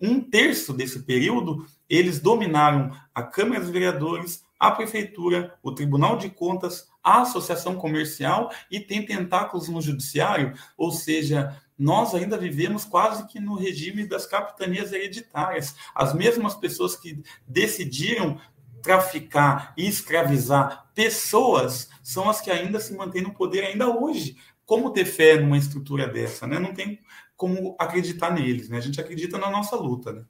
[0.00, 6.30] um terço desse período, eles dominaram a Câmara dos Vereadores, a Prefeitura, o Tribunal de
[6.30, 13.26] Contas, a Associação Comercial e tem tentáculos no Judiciário, ou seja, nós ainda vivemos quase
[13.26, 15.74] que no regime das capitanias hereditárias.
[15.94, 18.38] As mesmas pessoas que decidiram
[18.82, 24.36] traficar e escravizar pessoas são as que ainda se mantêm no poder ainda hoje.
[24.66, 26.58] Como ter fé numa estrutura dessa, né?
[26.58, 27.00] Não tem
[27.34, 28.76] como acreditar neles, né?
[28.76, 30.26] A gente acredita na nossa luta, né?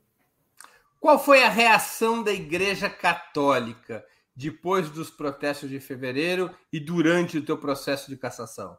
[1.00, 4.04] Qual foi a reação da Igreja Católica
[4.36, 8.78] depois dos protestos de fevereiro e durante o teu processo de cassação?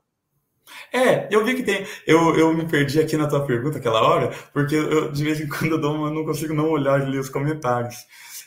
[0.92, 1.86] É, eu vi que tem.
[2.06, 5.48] Eu, eu me perdi aqui na tua pergunta aquela hora, porque eu, de vez em
[5.48, 7.96] quando eu, dou, eu não consigo não olhar e ler os comentários.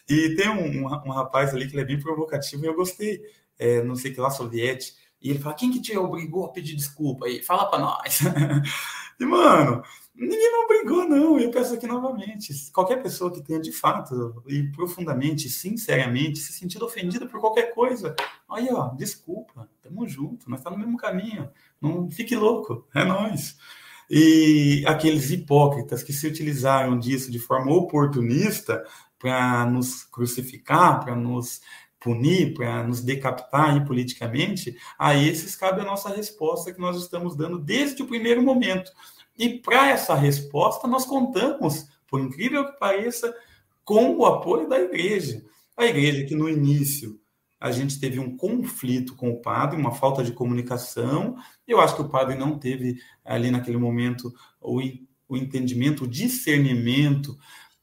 [0.08, 3.20] E tem um, um, um, rapaz ali que ele é bem provocativo e eu gostei.
[3.58, 4.98] É, não sei que lá, soviético.
[5.20, 7.42] E ele fala: quem que te obrigou a pedir desculpa aí?
[7.42, 8.20] Fala pra nós.
[9.18, 9.82] e, mano,
[10.14, 11.38] ninguém me obrigou, não.
[11.38, 12.52] Eu peço aqui novamente.
[12.72, 18.14] Qualquer pessoa que tenha de fato e profundamente, sinceramente, se sentido ofendida por qualquer coisa,
[18.48, 21.50] aí, ó, desculpa, tamo junto, nós estamos no mesmo caminho.
[21.80, 23.56] Não fique louco, é nós.
[24.08, 28.84] E aqueles hipócritas que se utilizaram disso de forma oportunista
[29.18, 31.60] para nos crucificar, para nos
[31.98, 37.58] punir, para nos decapitar politicamente, a esses cabe a nossa resposta que nós estamos dando
[37.58, 38.92] desde o primeiro momento.
[39.36, 43.34] E para essa resposta, nós contamos, por incrível que pareça,
[43.84, 45.44] com o apoio da igreja.
[45.76, 47.20] A igreja que no início
[47.60, 51.36] a gente teve um conflito com o padre, uma falta de comunicação.
[51.66, 54.80] Eu acho que o padre não teve ali naquele momento o,
[55.28, 57.36] o entendimento, o discernimento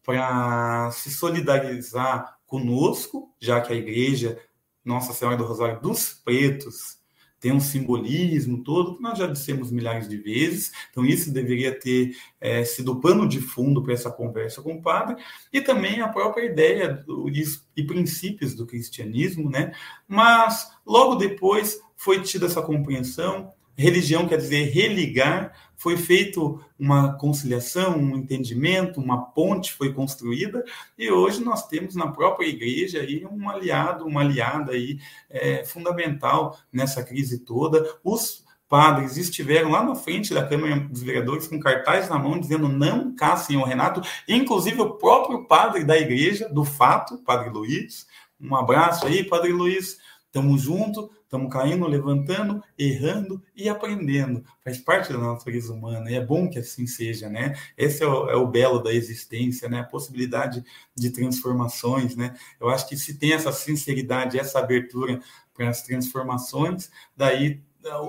[0.04, 4.40] para se solidarizar conosco, já que a igreja
[4.86, 7.01] Nossa Senhora do Rosário dos Pretos
[7.42, 12.16] tem um simbolismo todo que nós já dissemos milhares de vezes, então isso deveria ter
[12.40, 15.16] é, sido pano de fundo para essa conversa com o padre,
[15.52, 17.28] e também a própria ideia do,
[17.76, 19.74] e princípios do cristianismo, né?
[20.08, 27.98] Mas logo depois foi tida essa compreensão, religião quer dizer religar, foi feito uma conciliação,
[27.98, 30.64] um entendimento, uma ponte foi construída
[30.96, 36.56] e hoje nós temos na própria igreja aí um aliado, uma aliada aí é, fundamental
[36.72, 37.84] nessa crise toda.
[38.04, 42.70] Os padres estiveram lá na frente da Câmara dos Vereadores com cartazes na mão dizendo
[42.70, 48.06] não caçem o Renato, inclusive o próprio padre da igreja, do fato, Padre Luiz.
[48.40, 49.98] Um abraço aí, Padre Luiz.
[50.28, 54.44] Estamos juntos, estamos caindo, levantando, errando e aprendendo.
[54.62, 57.56] Faz parte da natureza humana e é bom que assim seja, né?
[57.78, 59.80] Esse é o, é o belo da existência, né?
[59.80, 60.62] A possibilidade
[60.94, 62.34] de transformações, né?
[62.60, 65.22] Eu acho que se tem essa sinceridade, essa abertura
[65.54, 67.62] para as transformações, daí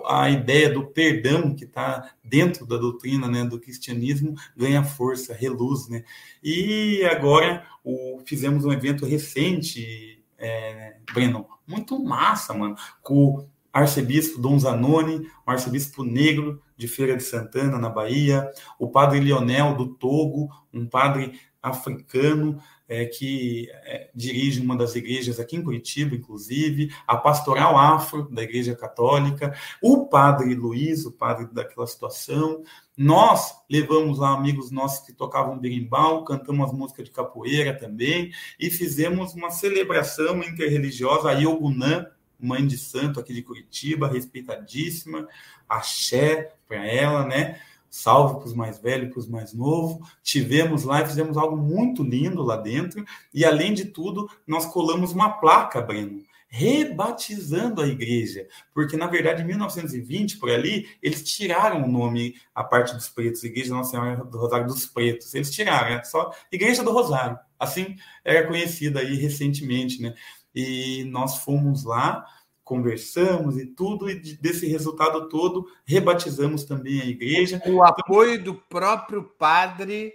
[0.07, 5.89] a ideia do perdão que está dentro da doutrina né, do cristianismo ganha força, reluz.
[5.89, 6.05] Né?
[6.43, 14.41] E agora o, fizemos um evento recente é, Breno, muito massa, mano, com o arcebispo
[14.41, 19.95] Dom Zanoni, o arcebispo negro de Feira de Santana, na Bahia, o padre Lionel do
[19.95, 22.61] Togo, um padre africano
[22.93, 28.43] é, que é, dirige uma das igrejas aqui em Curitiba, inclusive, a pastoral afro da
[28.43, 32.63] Igreja Católica, o padre Luiz, o padre daquela situação.
[32.95, 38.69] Nós levamos lá amigos nossos que tocavam berimbau, cantamos as músicas de capoeira também, e
[38.69, 45.27] fizemos uma celebração interreligiosa, a Yogunã, mãe de santo aqui de Curitiba, respeitadíssima,
[45.67, 47.59] axé para ela, né?
[47.93, 50.09] Salve para os mais velhos, para os mais novos.
[50.23, 53.05] Tivemos lá e fizemos algo muito lindo lá dentro.
[53.35, 58.49] E, além de tudo, nós colamos uma placa, Breno, rebatizando a igreja.
[58.73, 63.45] Porque, na verdade, em 1920, por ali, eles tiraram o nome, a parte dos pretos,
[63.45, 65.35] Igreja Nossa Senhora do Rosário dos Pretos.
[65.35, 67.39] Eles tiraram, é só Igreja do Rosário.
[67.59, 70.15] Assim era conhecida aí recentemente, né?
[70.55, 72.25] E nós fomos lá
[72.65, 77.61] conversamos e tudo, e desse resultado todo, rebatizamos também a igreja.
[77.61, 80.13] Com o apoio do próprio padre.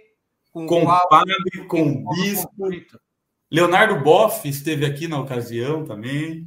[0.50, 2.48] Com, com o padre, com o bispo.
[2.56, 3.00] Conflito.
[3.50, 6.46] Leonardo Boff esteve aqui na ocasião também.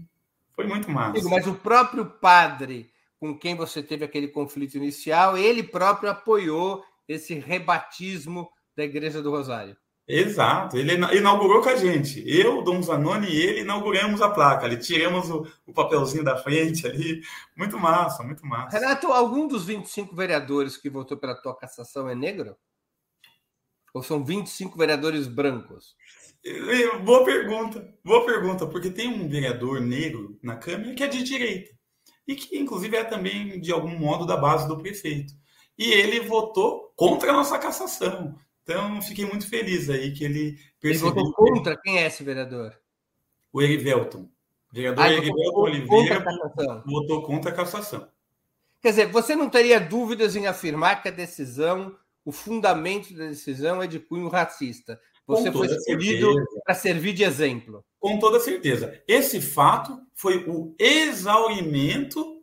[0.51, 1.27] Foi muito massa.
[1.29, 7.35] Mas o próprio padre com quem você teve aquele conflito inicial, ele próprio apoiou esse
[7.35, 9.77] rebatismo da Igreja do Rosário.
[10.07, 12.23] Exato, ele inaugurou com a gente.
[12.27, 16.85] Eu, Dom Zanoni e ele inauguramos a placa ali, tiramos o, o, papelzinho da frente
[16.85, 17.21] ali.
[17.55, 18.77] Muito massa, muito massa.
[18.77, 22.57] Renato, algum dos 25 vereadores que votou pela tua cassação é negro?
[23.93, 25.95] Ou são 25 vereadores brancos?
[27.03, 31.71] Boa pergunta, boa pergunta, porque tem um vereador negro na Câmara que é de direita
[32.27, 35.33] e que, inclusive, é também, de algum modo, da base do prefeito.
[35.77, 38.35] E ele votou contra a nossa cassação.
[38.71, 41.11] Então, fiquei muito feliz aí que ele percebeu.
[41.11, 41.77] Ele votou contra?
[41.77, 42.73] Quem é esse vereador?
[43.51, 44.29] O Erivelton.
[44.71, 48.07] O vereador ah, Erivelton Oliveira contra votou contra a cassação.
[48.81, 53.83] Quer dizer, você não teria dúvidas em afirmar que a decisão, o fundamento da decisão
[53.83, 54.99] é de cunho racista.
[55.27, 56.33] Você foi escolhido
[56.65, 57.85] para servir de exemplo.
[57.99, 59.01] Com toda certeza.
[59.07, 62.41] Esse fato foi o exaurimento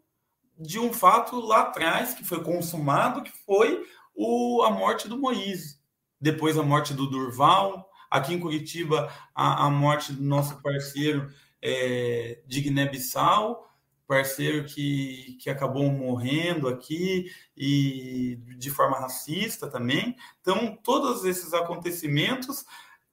[0.59, 5.78] de um fato lá atrás que foi consumado, que foi o, a morte do Moisés
[6.20, 11.28] depois a morte do Durval, aqui em Curitiba a, a morte do nosso parceiro
[11.62, 13.68] é, de Guiné-Bissau,
[14.07, 20.16] parceiro que, que acabou morrendo aqui e de forma racista também.
[20.40, 22.64] Então, todos esses acontecimentos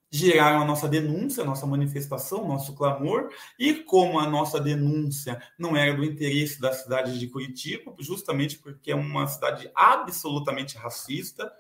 [0.10, 5.76] geraram a nossa denúncia, a nossa manifestação, nosso clamor, e como a nossa denúncia não
[5.76, 11.52] era do interesse da cidade de Curitiba, justamente porque é uma cidade absolutamente racista,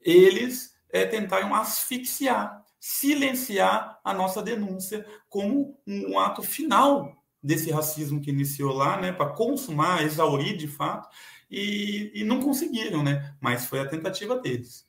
[0.00, 8.30] eles é, tentaram asfixiar, silenciar a nossa denúncia como um ato final desse racismo que
[8.30, 11.08] iniciou lá, né, para consumar, exaurir de fato,
[11.50, 13.36] e, e não conseguiram, né?
[13.40, 14.86] Mas foi a tentativa deles.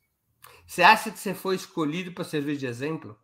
[0.65, 3.17] Você acha que você foi escolhido para servir de exemplo?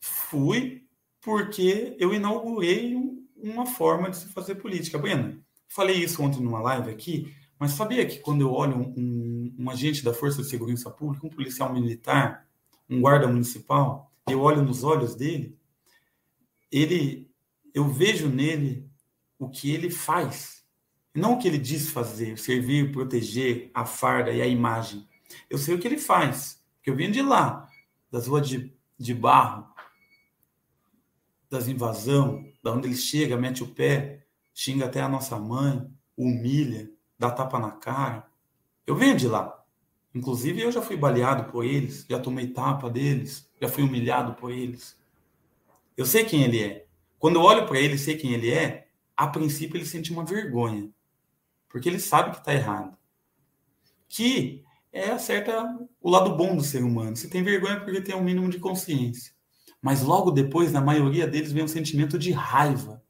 [0.00, 0.86] Fui,
[1.20, 2.96] porque eu inaugurei
[3.36, 4.98] uma forma de se fazer política.
[4.98, 7.34] Bueno, falei isso ontem numa live aqui.
[7.60, 11.26] Mas sabia que quando eu olho um, um, um, agente da Força de Segurança Pública,
[11.26, 12.48] um policial militar,
[12.88, 15.58] um guarda municipal, eu olho nos olhos dele,
[16.72, 17.30] ele,
[17.74, 18.88] eu vejo nele
[19.38, 20.64] o que ele faz,
[21.14, 25.06] não o que ele diz fazer, servir, proteger a farda e a imagem.
[25.50, 27.68] Eu sei o que ele faz, porque eu vim de lá,
[28.10, 29.68] das ruas de, de barro,
[31.50, 35.86] das invasão, da onde ele chega, mete o pé, xinga até a nossa mãe,
[36.16, 36.90] humilha,
[37.20, 38.26] dá tapa na cara.
[38.86, 39.62] Eu venho de lá.
[40.14, 44.50] Inclusive, eu já fui baleado por eles, já tomei tapa deles, já fui humilhado por
[44.50, 44.98] eles.
[45.94, 46.86] Eu sei quem ele é.
[47.18, 50.24] Quando eu olho para ele e sei quem ele é, a princípio ele sente uma
[50.24, 50.90] vergonha,
[51.68, 52.96] porque ele sabe que está errado.
[54.08, 57.14] Que é certa o lado bom do ser humano.
[57.16, 59.34] Se tem vergonha porque tem um mínimo de consciência.
[59.80, 63.02] Mas logo depois, na maioria deles, vem um sentimento de raiva,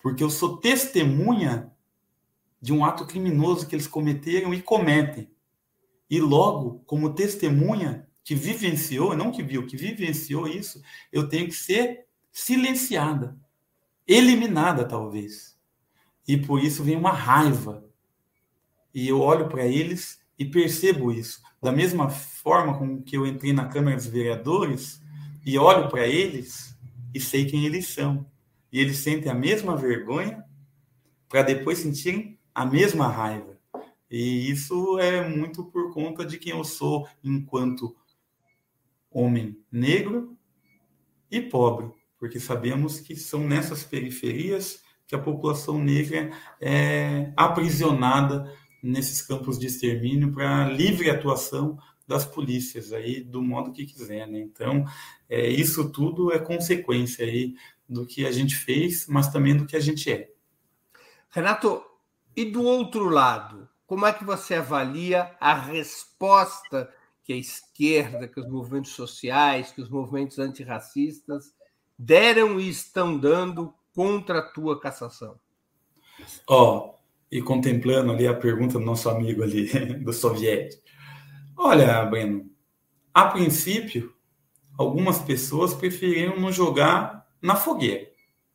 [0.00, 1.71] porque eu sou testemunha
[2.62, 5.28] de um ato criminoso que eles cometeram e cometem.
[6.08, 11.54] E logo, como testemunha que vivenciou, não que viu, que vivenciou isso, eu tenho que
[11.54, 13.36] ser silenciada,
[14.06, 15.58] eliminada talvez.
[16.26, 17.84] E por isso vem uma raiva.
[18.94, 21.42] E eu olho para eles e percebo isso.
[21.60, 25.02] Da mesma forma com que eu entrei na Câmara dos Vereadores
[25.44, 26.78] e olho para eles
[27.12, 28.24] e sei quem eles são.
[28.70, 30.44] E eles sentem a mesma vergonha
[31.28, 33.58] para depois sentirem a mesma raiva.
[34.10, 37.96] E isso é muito por conta de quem eu sou enquanto
[39.10, 40.36] homem negro
[41.30, 46.30] e pobre, porque sabemos que são nessas periferias que a população negra
[46.60, 53.86] é aprisionada nesses campos de extermínio para livre atuação das polícias aí do modo que
[53.86, 54.40] quiser, né?
[54.40, 54.84] Então,
[55.28, 57.54] é, isso tudo é consequência aí
[57.88, 60.30] do que a gente fez, mas também do que a gente é.
[61.30, 61.82] Renato,
[62.34, 66.90] e do outro lado, como é que você avalia a resposta
[67.22, 71.54] que a esquerda, que os movimentos sociais, que os movimentos antirracistas
[71.98, 75.38] deram e estão dando contra a tua cassação?
[76.48, 76.94] Ó, oh,
[77.30, 79.66] e contemplando ali a pergunta do nosso amigo ali,
[80.02, 80.82] do soviético.
[81.54, 82.50] Olha, Breno,
[83.12, 84.14] a princípio,
[84.78, 88.10] algumas pessoas preferiram não jogar na fogueira.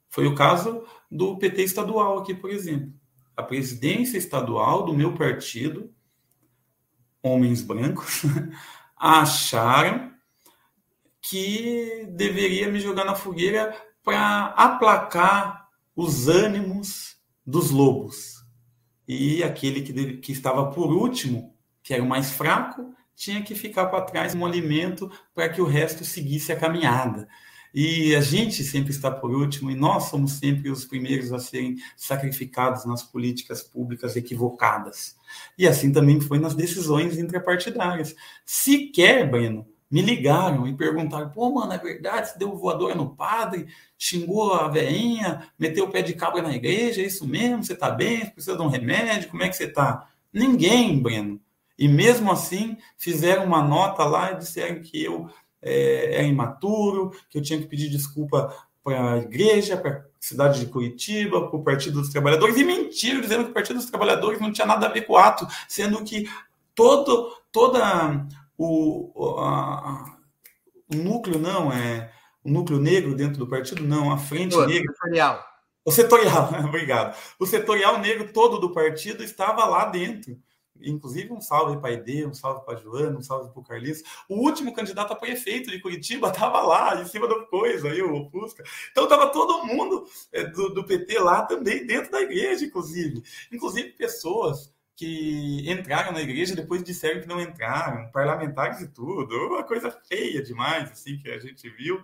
[0.10, 2.97] Foi o caso do PT estadual aqui, por exemplo
[3.38, 5.94] a presidência estadual do meu partido,
[7.22, 8.24] homens brancos,
[8.98, 10.12] acharam
[11.22, 18.44] que deveria me jogar na fogueira para aplacar os ânimos dos lobos.
[19.08, 23.88] E aquele que, que estava por último, que era o mais fraco, tinha que ficar
[23.88, 27.28] para trás como alimento para que o resto seguisse a caminhada.
[27.74, 31.78] E a gente sempre está por último, e nós somos sempre os primeiros a serem
[31.96, 35.16] sacrificados nas políticas públicas equivocadas.
[35.58, 38.16] E assim também foi nas decisões intrapartidárias.
[38.46, 42.30] Sequer, Breno, me ligaram e perguntaram: pô, mano, é verdade?
[42.30, 47.02] Você deu voadora no padre, xingou a veinha, meteu o pé de cabra na igreja,
[47.02, 47.64] é isso mesmo?
[47.64, 48.20] Você tá bem?
[48.20, 49.30] Você precisa de um remédio?
[49.30, 50.10] Como é que você tá?
[50.32, 51.40] Ninguém, Breno.
[51.78, 55.30] E mesmo assim, fizeram uma nota lá e disseram que eu
[55.62, 60.60] é, é imaturo, que eu tinha que pedir desculpa para a igreja, para a cidade
[60.60, 64.40] de Curitiba, para o Partido dos Trabalhadores, e mentiram, dizendo que o Partido dos Trabalhadores
[64.40, 66.30] não tinha nada a ver com o ato, sendo que
[66.74, 68.26] todo toda
[68.58, 70.16] o, a,
[70.94, 72.12] o núcleo, não, é
[72.44, 74.94] o núcleo negro dentro do partido, não, a frente Pô, negra.
[74.94, 75.46] Setorial.
[75.84, 77.18] O setorial, obrigado.
[77.40, 80.38] O setorial negro todo do partido estava lá dentro.
[80.82, 83.64] Inclusive, um salve para a Ide, um salve para a Joana, um salve para o
[83.64, 84.04] Carlinhos.
[84.30, 88.30] O último candidato a prefeito de Curitiba estava lá, em cima da coisa, aí, o
[88.30, 88.64] Fusca.
[88.92, 93.24] Então, estava todo mundo é, do, do, PT lá também, dentro da igreja, inclusive.
[93.52, 99.36] Inclusive, pessoas que entraram na igreja depois disseram que não entraram, parlamentares e tudo.
[99.48, 102.02] Uma coisa feia demais, assim, que a gente viu.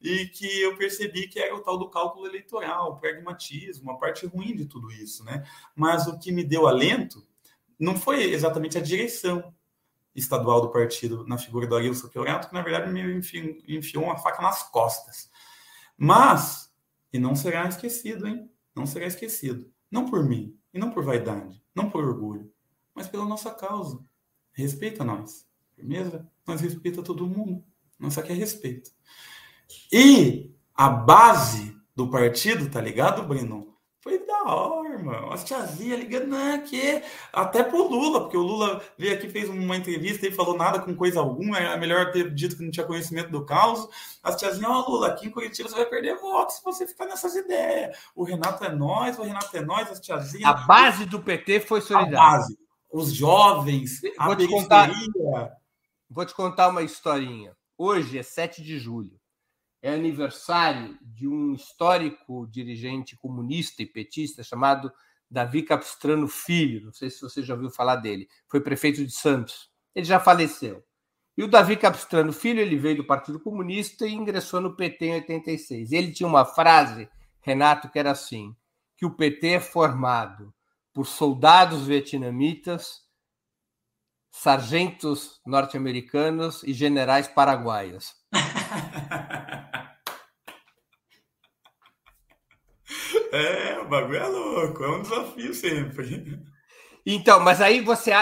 [0.00, 4.26] E que eu percebi que era o tal do cálculo eleitoral, o pragmatismo, a parte
[4.26, 5.48] ruim de tudo isso, né?
[5.74, 7.26] Mas o que me deu alento
[7.78, 9.54] não foi exatamente a direção
[10.14, 14.16] estadual do partido na figura do Arilson Teorato, que na verdade me enfiou, enfiou uma
[14.16, 15.30] faca nas costas.
[15.96, 16.72] Mas,
[17.12, 18.50] e não será esquecido, hein?
[18.74, 19.70] Não será esquecido.
[19.90, 22.52] Não por mim, e não por vaidade, não por orgulho,
[22.94, 24.04] mas pela nossa causa.
[24.52, 25.46] Respeita nós.
[25.74, 26.28] Firmeza?
[26.46, 27.64] Nós respeita todo mundo.
[27.98, 28.90] Nós só quer respeito.
[29.92, 33.73] E a base do partido, tá ligado, Breno?
[34.44, 35.32] Hora, irmão.
[35.32, 39.76] As tiazinhas ligando, não, que até pro Lula, porque o Lula veio aqui, fez uma
[39.76, 43.30] entrevista e falou nada com coisa alguma, é melhor ter dito que não tinha conhecimento
[43.30, 43.88] do caos.
[44.22, 47.06] As tiazinhas, ó, oh, Lula, aqui em Curitiba você vai perder votos se você ficar
[47.06, 47.96] nessas ideias.
[48.14, 50.50] O Renato é nós, o Renato é nós, as tiazinhas.
[50.50, 52.18] A base do PT foi solidária.
[52.18, 52.58] A base.
[52.92, 54.90] Os jovens, vou a te contar,
[56.08, 57.56] Vou te contar uma historinha.
[57.76, 59.18] Hoje é 7 de julho
[59.84, 64.90] é aniversário de um histórico dirigente comunista e petista chamado
[65.30, 66.86] Davi Capistrano Filho.
[66.86, 68.26] Não sei se você já ouviu falar dele.
[68.48, 69.70] Foi prefeito de Santos.
[69.94, 70.82] ele já faleceu.
[71.36, 75.14] E o Davi Capistrano Filho, ele veio do Partido Comunista e ingressou no PT em
[75.16, 75.92] 86.
[75.92, 77.06] Ele tinha uma frase,
[77.42, 78.56] Renato, que era assim:
[78.96, 80.54] que o PT é formado
[80.94, 83.02] por soldados vietnamitas,
[84.30, 88.14] sargentos norte-americanos e generais paraguaios.
[93.34, 96.42] É, o bagulho é louco, é um desafio sempre.
[97.06, 98.14] Então, mas aí você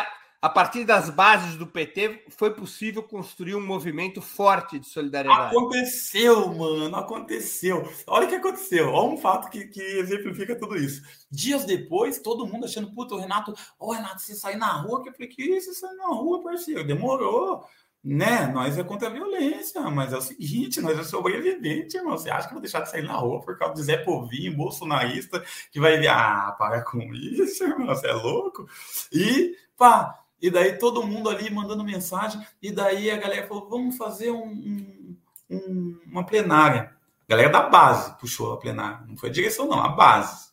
[0.43, 5.57] a partir das bases do PT, foi possível construir um movimento forte de solidariedade.
[5.57, 7.89] Aconteceu, mano, aconteceu.
[8.09, 8.89] Olha o que aconteceu.
[8.89, 11.01] Olha um fato que, que exemplifica tudo isso.
[11.31, 15.01] Dias depois, todo mundo achando, puta, o Renato, ô oh, Renato, você sair na rua,
[15.01, 16.83] que eu falei, que isso, sair na rua, parceiro?
[16.83, 17.65] Demorou.
[18.05, 18.49] Né?
[18.49, 22.19] Nós é contra a violência, mas é o seguinte, nós é sobrevivente, irmão.
[22.19, 25.45] Você acha que vou deixar de sair na rua por causa de Zé Povinho, bolsonarista,
[25.71, 28.67] que vai ver, ah, para com isso, irmão, você é louco?
[29.13, 33.97] E, pá, e daí todo mundo ali mandando mensagem, e daí a galera falou: vamos
[33.97, 35.17] fazer um,
[35.49, 36.93] um, uma plenária.
[37.29, 40.51] A galera da base puxou a plenária, não foi a direção, não, a base.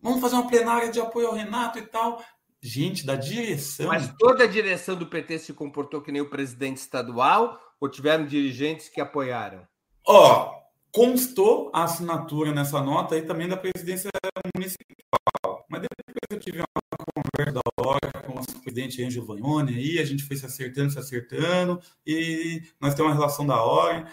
[0.00, 2.24] Vamos fazer uma plenária de apoio ao Renato e tal.
[2.62, 3.88] Gente, da direção.
[3.88, 8.26] Mas toda a direção do PT se comportou que nem o presidente estadual ou tiveram
[8.26, 9.66] dirigentes que apoiaram?
[10.06, 10.60] Ó,
[10.92, 14.10] constou a assinatura nessa nota aí também da presidência
[14.54, 15.64] municipal.
[15.68, 19.98] Mas depois eu tive uma conversa da hora com o nosso presidente Angelo Vagnoni aí,
[19.98, 24.06] a gente foi se acertando, se acertando, e nós temos uma relação da hora,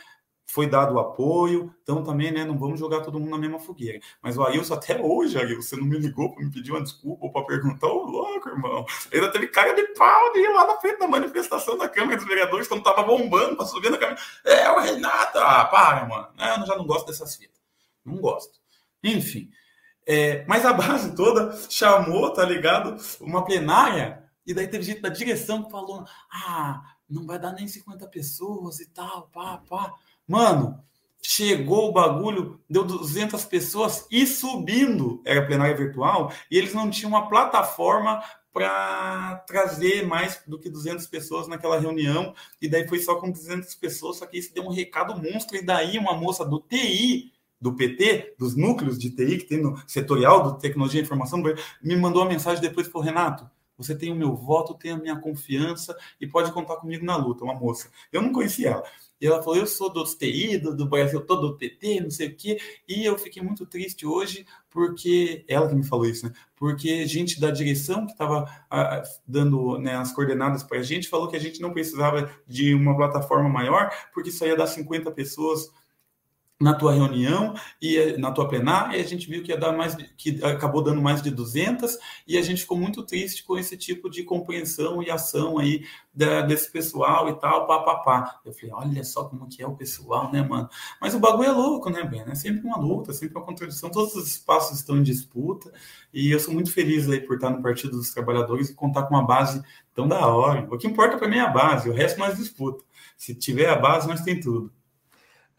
[0.49, 3.99] foi dado o apoio, então também, né, não vamos jogar todo mundo na mesma fogueira.
[4.21, 7.25] Mas o Ailson, até hoje, Ailson, você não me ligou para me pedir uma desculpa
[7.25, 10.77] ou para perguntar, ô louco, irmão, ainda teve cara de pau de ir lá na
[10.79, 14.19] frente da manifestação da Câmara dos Vereadores, quando tava bombando, para subir na Câmara.
[14.45, 17.59] É, o Renato, ah, para, mano, eu já não gosto dessas fitas,
[18.05, 18.57] não gosto.
[19.03, 19.51] Enfim,
[20.07, 22.95] é, mas a base toda chamou, tá ligado?
[23.19, 27.67] Uma plenária, e daí teve gente da direção que falou: ah, não vai dar nem
[27.67, 29.93] 50 pessoas e tal, pá, pá.
[30.27, 30.83] Mano,
[31.21, 37.09] chegou o bagulho, deu 200 pessoas e subindo, era plenária virtual, e eles não tinham
[37.09, 38.21] uma plataforma
[38.51, 43.73] para trazer mais do que 200 pessoas naquela reunião, e daí foi só com 200
[43.75, 47.73] pessoas, só que isso deu um recado monstro, e daí uma moça do TI do
[47.73, 51.41] PT, dos núcleos de TI que tem no setorial do Tecnologia e Informação,
[51.81, 55.15] me mandou uma mensagem depois falou: Renato, você tem o meu voto, tem a minha
[55.15, 57.43] confiança e pode contar comigo na luta.
[57.43, 57.89] Uma moça.
[58.11, 58.83] Eu não conhecia ela.
[59.19, 62.27] E ela falou: Eu sou do TI, do, do Brasil todo, do PT, não sei
[62.27, 62.59] o quê.
[62.87, 65.43] E eu fiquei muito triste hoje, porque.
[65.47, 66.33] Ela que me falou isso, né?
[66.55, 68.45] Porque gente da direção que estava
[69.27, 72.95] dando né, as coordenadas para a gente falou que a gente não precisava de uma
[72.95, 75.69] plataforma maior, porque só ia dar 50 pessoas
[76.59, 79.73] na tua reunião e eh, na tua plenária, e a gente viu que ia dar
[79.73, 81.97] mais que acabou dando mais de 200
[82.27, 86.41] e a gente ficou muito triste com esse tipo de compreensão e ação aí da,
[86.41, 88.39] desse pessoal e tal, papapá.
[88.43, 90.67] Eu falei, olha só como que é o pessoal, né, mano?
[90.99, 92.23] Mas o bagulho é louco, né, Ben?
[92.27, 95.71] É sempre uma luta, sempre uma contradição, todos os espaços estão em disputa
[96.11, 99.13] e eu sou muito feliz aí por estar no Partido dos Trabalhadores e contar com
[99.13, 99.61] uma base
[99.93, 100.67] tão da hora.
[100.71, 102.83] O que importa para mim é a base, o resto nós disputa.
[103.15, 104.71] Se tiver a base, nós tem tudo.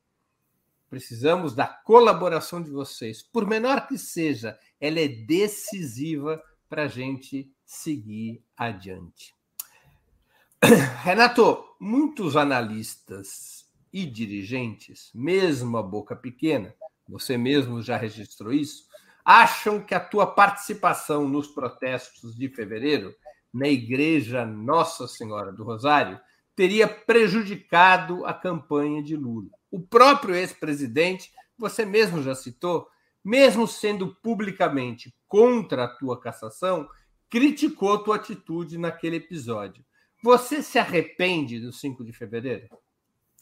[0.88, 3.20] Precisamos da colaboração de vocês.
[3.20, 9.34] Por menor que seja, ela é decisiva para a gente seguir adiante.
[11.02, 16.72] Renato, muitos analistas e dirigentes, mesmo a boca pequena,
[17.08, 18.86] você mesmo já registrou isso,
[19.26, 23.12] acham que a tua participação nos protestos de fevereiro
[23.52, 26.20] na igreja Nossa Senhora do Rosário
[26.54, 29.50] teria prejudicado a campanha de Lula.
[29.68, 32.86] O próprio ex-presidente, você mesmo já citou,
[33.24, 36.88] mesmo sendo publicamente contra a tua cassação,
[37.28, 39.84] criticou tua atitude naquele episódio.
[40.22, 42.68] Você se arrepende do 5 de fevereiro?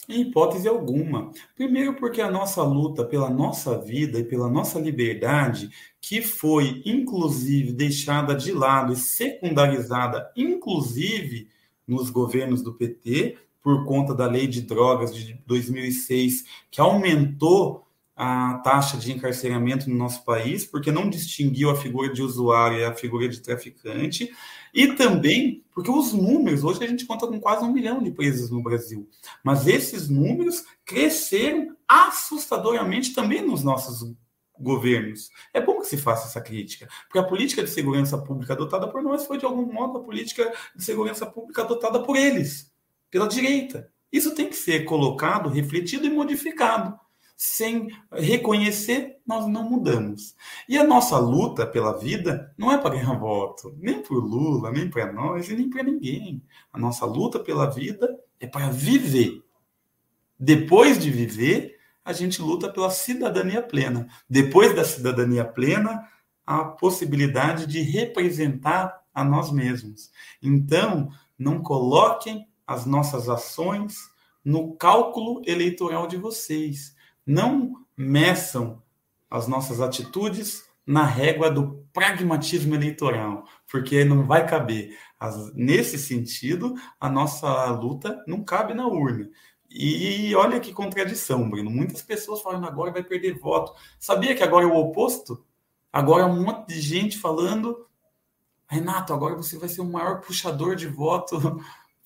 [0.09, 1.31] Em hipótese alguma.
[1.57, 5.71] Primeiro, porque a nossa luta pela nossa vida e pela nossa liberdade,
[6.01, 11.49] que foi inclusive deixada de lado e secundarizada, inclusive
[11.87, 18.61] nos governos do PT, por conta da lei de drogas de 2006, que aumentou a
[18.63, 22.95] taxa de encarceramento no nosso país, porque não distinguiu a figura de usuário e a
[22.95, 24.31] figura de traficante,
[24.75, 28.49] e também porque os números, hoje a gente conta com quase um milhão de presos
[28.49, 29.09] no Brasil,
[29.43, 34.15] mas esses números cresceram assustadoramente também nos nossos
[34.57, 35.31] governos.
[35.53, 39.03] É bom que se faça essa crítica, porque a política de segurança pública adotada por
[39.03, 42.73] nós foi, de algum modo, a política de segurança pública adotada por eles,
[43.11, 43.91] pela direita.
[44.13, 46.97] Isso tem que ser colocado, refletido e modificado
[47.37, 50.37] sem reconhecer, nós não mudamos.
[50.69, 54.89] E a nossa luta pela vida não é para ganhar voto, nem por Lula, nem
[54.89, 56.43] para nós e nem para ninguém.
[56.73, 59.43] A nossa luta pela vida é para viver.
[60.39, 64.09] Depois de viver, a gente luta pela cidadania plena.
[64.29, 66.07] Depois da cidadania plena,
[66.47, 70.11] a possibilidade de representar a nós mesmos.
[70.43, 71.09] Então,
[71.39, 73.97] não coloquem as nossas ações
[74.45, 76.95] no cálculo eleitoral de vocês
[77.27, 78.83] não meçam
[79.31, 84.97] as nossas atitudes na régua do pragmatismo eleitoral, porque não vai caber.
[85.19, 89.31] As, nesse sentido, a nossa luta não cabe na urna.
[89.71, 91.71] E olha que contradição, Bruno.
[91.71, 93.75] Muitas pessoas falando agora vai perder voto.
[93.99, 95.45] Sabia que agora é o oposto?
[95.93, 97.87] Agora um monte de gente falando,
[98.69, 101.61] Renato, agora você vai ser o maior puxador de voto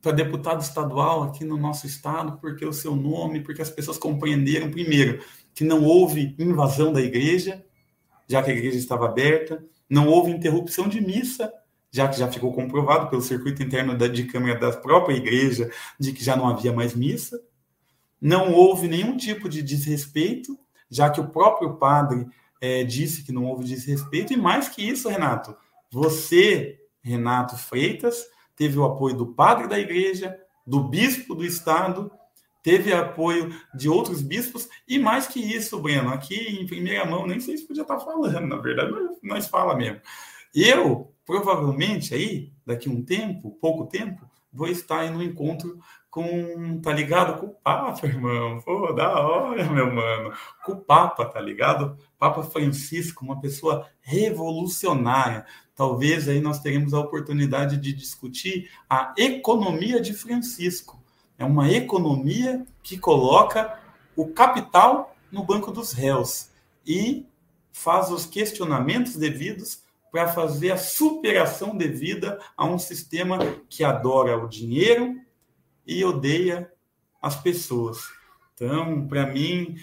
[0.00, 4.70] para deputado estadual aqui no nosso estado, porque o seu nome, porque as pessoas compreenderam,
[4.70, 5.22] primeiro,
[5.54, 7.64] que não houve invasão da igreja,
[8.28, 11.52] já que a igreja estava aberta, não houve interrupção de missa,
[11.90, 16.12] já que já ficou comprovado pelo circuito interno da, de câmara da própria igreja de
[16.12, 17.40] que já não havia mais missa,
[18.20, 20.58] não houve nenhum tipo de desrespeito,
[20.90, 22.26] já que o próprio padre
[22.60, 25.56] é, disse que não houve desrespeito, e mais que isso, Renato,
[25.90, 28.26] você, Renato Freitas,
[28.58, 30.36] teve o apoio do padre da igreja,
[30.66, 32.10] do bispo do estado,
[32.62, 37.40] teve apoio de outros bispos, e mais que isso, Breno, aqui em primeira mão, nem
[37.40, 38.92] sei se podia estar falando, na verdade,
[39.22, 40.00] nós fala mesmo.
[40.54, 45.78] Eu, provavelmente, aí, daqui um tempo, pouco tempo, vou estar aí no encontro
[46.10, 47.38] com, tá ligado?
[47.38, 48.60] Com o Papa, irmão.
[48.62, 50.32] Pô, da hora, meu mano.
[50.64, 51.96] Com o Papa, tá ligado?
[52.18, 55.44] Papa Francisco, uma pessoa revolucionária,
[55.74, 61.00] talvez aí nós teremos a oportunidade de discutir a economia de Francisco.
[61.38, 63.78] É uma economia que coloca
[64.16, 66.50] o capital no banco dos réus
[66.84, 67.26] e
[67.70, 73.38] faz os questionamentos devidos para fazer a superação devida a um sistema
[73.68, 75.20] que adora o dinheiro
[75.88, 76.70] e odeia
[77.20, 77.98] as pessoas.
[78.54, 79.76] Então, para mim,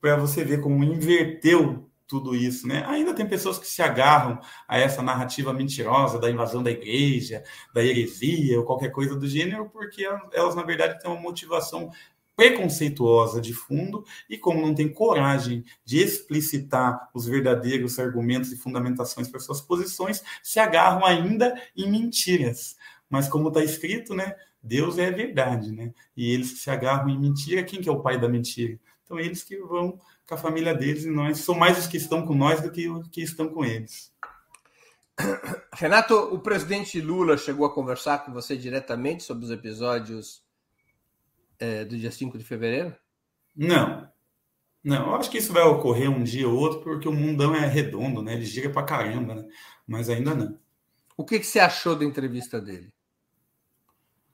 [0.00, 2.84] para você ver como inverteu tudo isso, né?
[2.88, 7.84] Ainda tem pessoas que se agarram a essa narrativa mentirosa da invasão da igreja, da
[7.84, 11.90] heresia ou qualquer coisa do gênero, porque elas, na verdade, têm uma motivação
[12.34, 19.28] preconceituosa de fundo e como não tem coragem de explicitar os verdadeiros argumentos e fundamentações
[19.28, 22.76] para suas posições, se agarram ainda em mentiras.
[23.10, 24.34] Mas como está escrito, né?
[24.62, 25.92] Deus é a verdade, né?
[26.16, 28.78] E eles que se agarram em mentira, quem que é o pai da mentira?
[29.04, 32.24] Então eles que vão com a família deles e nós são mais os que estão
[32.24, 34.12] com nós do que os que estão com eles.
[35.74, 40.42] Renato, o presidente Lula chegou a conversar com você diretamente sobre os episódios
[41.58, 42.94] é, do dia 5 de fevereiro?
[43.54, 44.08] Não.
[44.82, 47.66] Não, eu acho que isso vai ocorrer um dia ou outro, porque o mundão é
[47.66, 48.32] redondo, né?
[48.32, 49.44] Ele gira pra caramba, né?
[49.86, 50.58] Mas ainda não.
[51.16, 52.90] O que, que você achou da entrevista dele?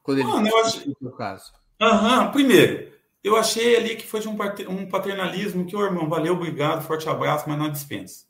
[0.07, 0.96] Quando ele Mano, acho...
[1.00, 1.52] o caso.
[1.80, 2.92] Aham, primeiro,
[3.24, 7.48] eu achei ali que foi de um paternalismo que, ô irmão, valeu, obrigado, forte abraço,
[7.48, 8.24] mas não dispensa.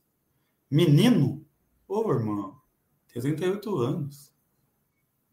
[0.70, 1.44] Menino?
[1.86, 2.56] Ô irmão,
[3.12, 4.32] tem 38 anos.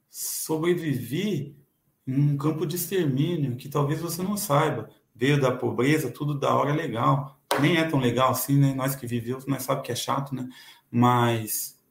[0.10, 1.58] Sobrevivi
[2.06, 4.89] em um campo de extermínio que talvez você não saiba.
[5.16, 7.39] Veio da pobreza, tudo da hora legal.
[7.62, 8.74] Nem é tão legal assim, né?
[8.74, 10.50] Nós que vivemos, nós sabemos que é chato, né?
[10.91, 11.82] Mas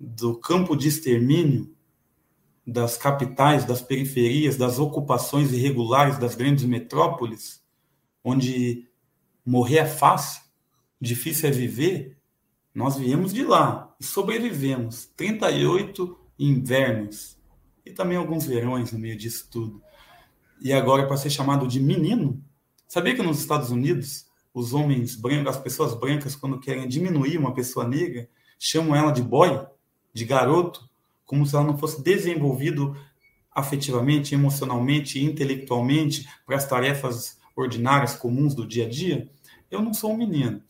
[0.00, 1.76] do campo de extermínio
[2.70, 7.60] das capitais, das periferias, das ocupações irregulares das grandes metrópoles,
[8.22, 8.88] onde
[9.44, 10.42] morrer é fácil,
[11.00, 12.16] difícil é viver,
[12.72, 17.36] nós viemos de lá e sobrevivemos 38 invernos
[17.84, 19.82] e também alguns verões no meio disso tudo.
[20.60, 22.40] E agora, para ser chamado de menino,
[22.86, 27.52] sabia que nos Estados Unidos, os homens brancos, as pessoas brancas, quando querem diminuir uma
[27.52, 29.66] pessoa negra, chamam ela de boy,
[30.12, 30.89] de garoto,
[31.30, 32.96] como se ela não fosse desenvolvido
[33.52, 39.30] afetivamente, emocionalmente, intelectualmente para as tarefas ordinárias, comuns do dia a dia?
[39.70, 40.60] Eu não sou um menino,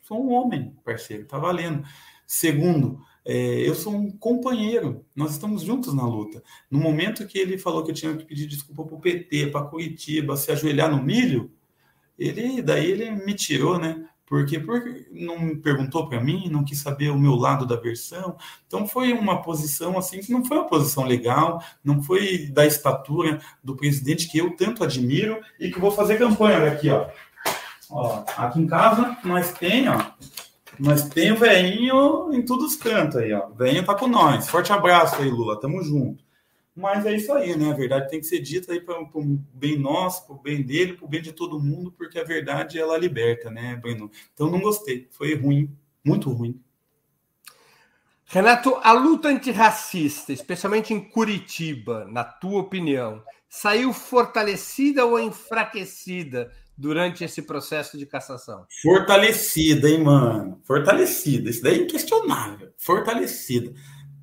[0.00, 1.84] sou um homem, parceiro, tá valendo.
[2.24, 6.44] Segundo, é, eu sou um companheiro, nós estamos juntos na luta.
[6.70, 9.66] No momento que ele falou que eu tinha que pedir desculpa para o PT, para
[9.66, 11.50] Curitiba, se ajoelhar no milho,
[12.16, 14.08] ele daí ele me tirou, né?
[14.26, 18.36] Porque, porque não perguntou para mim, não quis saber o meu lado da versão.
[18.66, 23.38] Então foi uma posição assim que não foi uma posição legal, não foi da estatura
[23.62, 27.06] do presidente que eu tanto admiro e que vou fazer campanha aqui, ó.
[27.90, 30.00] ó aqui em casa nós tem, ó,
[30.78, 33.48] nós tem o veinho em todos os cantos aí, ó.
[33.50, 34.48] Veinho tá com nós.
[34.48, 35.60] Forte abraço aí, Lula.
[35.60, 36.23] Tamo junto.
[36.76, 37.70] Mas é isso aí, né?
[37.70, 40.94] A verdade tem que ser dita aí para o bem nosso, para o bem dele,
[40.94, 44.10] para o bem de todo mundo, porque a verdade ela liberta, né, Breno?
[44.32, 45.08] Então não gostei.
[45.12, 45.70] Foi ruim,
[46.04, 46.60] muito ruim.
[48.26, 57.22] Renato, a luta antirracista, especialmente em Curitiba, na tua opinião, saiu fortalecida ou enfraquecida durante
[57.22, 58.66] esse processo de cassação?
[58.82, 60.60] Fortalecida, hein, mano?
[60.64, 61.50] Fortalecida.
[61.50, 62.72] Isso daí é inquestionável.
[62.78, 63.72] Fortalecida.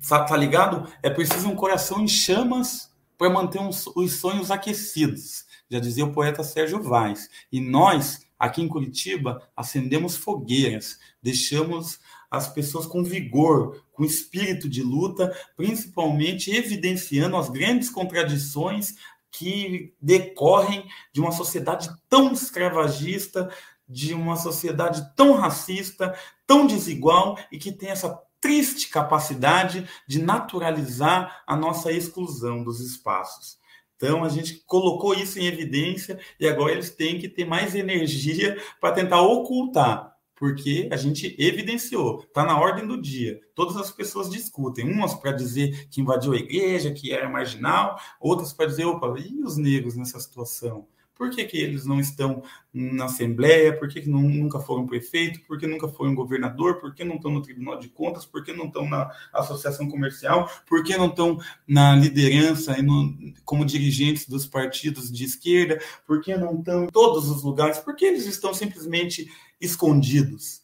[0.08, 0.90] Tá ligado?
[1.02, 5.44] É preciso um coração em chamas para manter uns, os sonhos aquecidos.
[5.70, 7.28] Já dizia o poeta Sérgio Vaz.
[7.50, 12.00] E nós, aqui em Curitiba, acendemos fogueiras, deixamos
[12.30, 18.96] as pessoas com vigor, com espírito de luta, principalmente evidenciando as grandes contradições
[19.30, 23.50] que decorrem de uma sociedade tão escravagista,
[23.88, 31.42] de uma sociedade tão racista, tão desigual e que tem essa triste capacidade de naturalizar
[31.46, 33.56] a nossa exclusão dos espaços.
[33.96, 38.60] Então a gente colocou isso em evidência e agora eles têm que ter mais energia
[38.80, 40.12] para tentar ocultar
[40.42, 43.40] porque a gente evidenciou, está na ordem do dia.
[43.54, 48.52] Todas as pessoas discutem, umas para dizer que invadiu a igreja, que era marginal, outras
[48.52, 50.88] para dizer, opa, e os negros nessa situação?
[51.22, 52.42] Por que, que eles não estão
[52.74, 53.78] na Assembleia?
[53.78, 55.40] Por que, que não, nunca foram prefeito?
[55.46, 56.80] Por que nunca foram governador?
[56.80, 58.26] Por que não estão no Tribunal de Contas?
[58.26, 60.50] Por que não estão na Associação Comercial?
[60.66, 65.80] Por que não estão na liderança e no, como dirigentes dos partidos de esquerda?
[66.04, 67.78] Por que não estão em todos os lugares?
[67.78, 70.62] Por que eles estão simplesmente escondidos?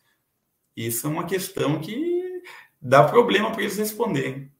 [0.77, 2.43] Isso é uma questão que
[2.83, 4.51] dá problema para eles responderem.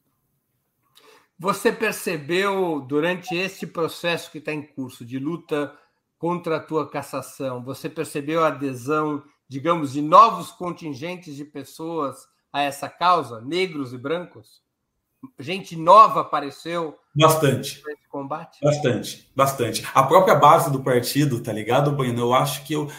[1.37, 5.77] Você percebeu durante este processo que está em curso de luta
[6.19, 12.63] contra a tua cassação, você percebeu a adesão, digamos, de novos contingentes de pessoas a
[12.63, 14.63] essa causa, negros e brancos?
[15.39, 18.59] Gente nova apareceu bastante combate?
[18.63, 19.87] Bastante, bastante.
[19.95, 22.21] A própria base do partido, tá ligado, Bueno?
[22.21, 22.91] Eu acho que eu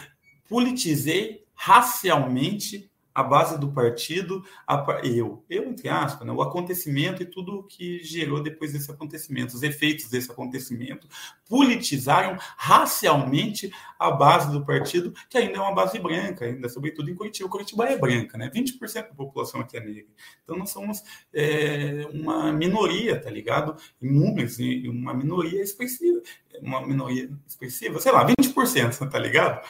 [0.48, 2.89] politizei racialmente
[3.20, 7.62] a base do partido, a, eu, eu entre aspas, né, o acontecimento e tudo o
[7.62, 11.06] que gerou depois desse acontecimento, os efeitos desse acontecimento,
[11.48, 17.14] politizaram racialmente a base do partido, que ainda é uma base branca, ainda sobretudo em
[17.14, 17.48] Curitiba.
[17.48, 18.50] Curitiba é branca, né?
[18.50, 20.10] 20% da população aqui é negra.
[20.42, 21.02] Então nós somos
[21.32, 23.76] é, uma minoria, tá ligado?
[24.00, 26.22] Em números, uma minoria expressiva,
[26.62, 29.62] uma minoria expressiva, sei lá, 20%, tá ligado?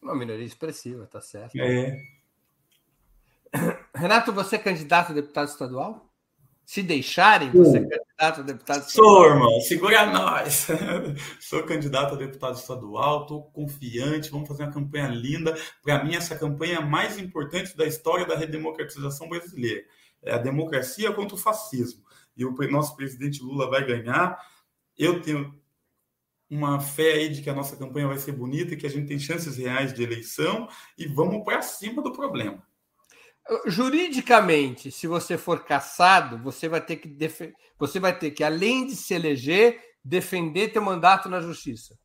[0.00, 1.58] Uma minoria expressiva, tá certo.
[1.58, 2.17] É.
[3.94, 6.08] Renato, você é candidato a deputado estadual?
[6.64, 9.14] Se deixarem, você é candidato a deputado estadual?
[9.14, 10.66] Sou, irmão, segura nós.
[11.40, 15.56] Sou candidato a deputado estadual, estou confiante, vamos fazer uma campanha linda.
[15.82, 19.82] Para mim, essa campanha é a mais importante da história da redemocratização brasileira.
[20.22, 22.04] É a democracia contra o fascismo.
[22.36, 24.38] E o nosso presidente Lula vai ganhar.
[24.96, 25.58] Eu tenho
[26.50, 29.06] uma fé aí de que a nossa campanha vai ser bonita e que a gente
[29.06, 32.62] tem chances reais de eleição e vamos para cima do problema.
[33.66, 37.40] Juridicamente, se você for caçado, você vai ter que def...
[37.78, 41.98] você vai ter que, além de se eleger, defender teu mandato na justiça.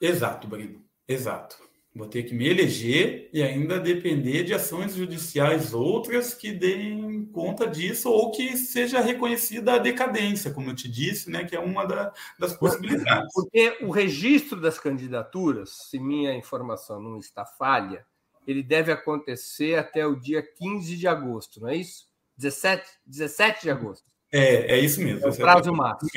[0.00, 0.84] Exato, Brino.
[1.06, 1.68] Exato.
[1.94, 7.66] Vou ter que me eleger e ainda depender de ações judiciais outras que deem conta
[7.66, 11.84] disso ou que seja reconhecida a decadência, como eu te disse, né, que é uma
[11.84, 13.32] da, das possibilidades.
[13.34, 18.06] Porque o registro das candidaturas, se minha informação não está falha,
[18.48, 22.08] ele deve acontecer até o dia 15 de agosto, não é isso?
[22.38, 24.10] 17, 17 de agosto.
[24.32, 25.26] É, é isso mesmo.
[25.26, 26.10] É o prazo máximo.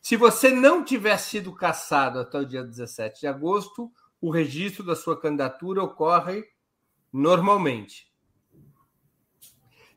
[0.00, 4.96] Se você não tiver sido caçado até o dia 17 de agosto, o registro da
[4.96, 6.42] sua candidatura ocorre
[7.12, 8.10] normalmente.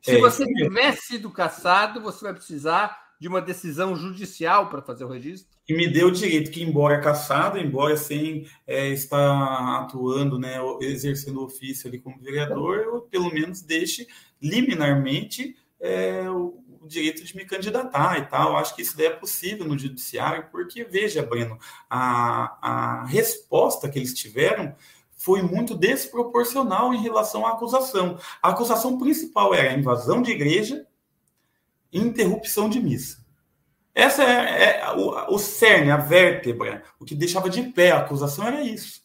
[0.02, 5.04] Se é, você tiver sido caçado, você vai precisar de uma decisão judicial para fazer
[5.04, 5.56] o registro?
[5.68, 11.40] E me deu o direito que, embora caçado, embora sem é, estar atuando, né, exercendo
[11.40, 14.06] o ofício ali como vereador, eu pelo menos deixe
[14.40, 18.56] liminarmente é, o, direito de me candidatar e tal.
[18.56, 21.58] Acho que isso daí é possível no judiciário, porque, veja, Breno,
[21.90, 24.74] a, a resposta que eles tiveram
[25.16, 28.18] foi muito desproporcional em relação à acusação.
[28.42, 30.86] A acusação principal era a invasão de igreja
[31.92, 33.24] interrupção de missa.
[33.94, 38.46] Essa é, é o, o cerne, a vértebra, o que deixava de pé a acusação
[38.46, 39.00] era isso.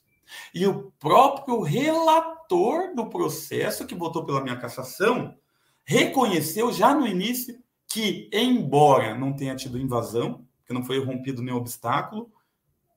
[0.53, 5.37] E o próprio relator do processo que votou pela minha cassação
[5.85, 7.57] reconheceu já no início
[7.87, 12.31] que, embora não tenha tido invasão, que não foi rompido nenhum obstáculo,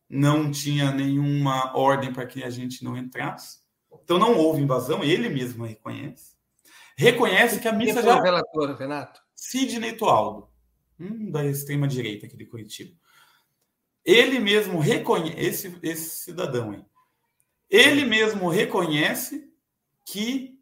[0.09, 3.59] não tinha nenhuma ordem para que a gente não entrasse.
[4.03, 6.34] Então não houve invasão, ele mesmo reconhece.
[6.97, 8.21] Reconhece que a missa já.
[8.21, 9.21] Relator, Renato?
[9.35, 10.49] Sidney Toaldo,
[10.99, 12.95] um da extrema-direita aqui de Curitiba.
[14.05, 16.85] Ele mesmo reconhece, esse, esse cidadão aí,
[17.71, 19.51] ele mesmo reconhece
[20.05, 20.59] que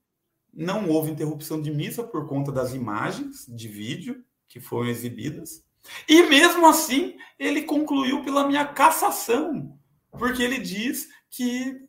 [0.52, 5.64] não houve interrupção de missa por conta das imagens de vídeo que foram exibidas.
[6.08, 9.76] E mesmo assim, ele concluiu pela minha cassação,
[10.10, 11.88] porque ele diz que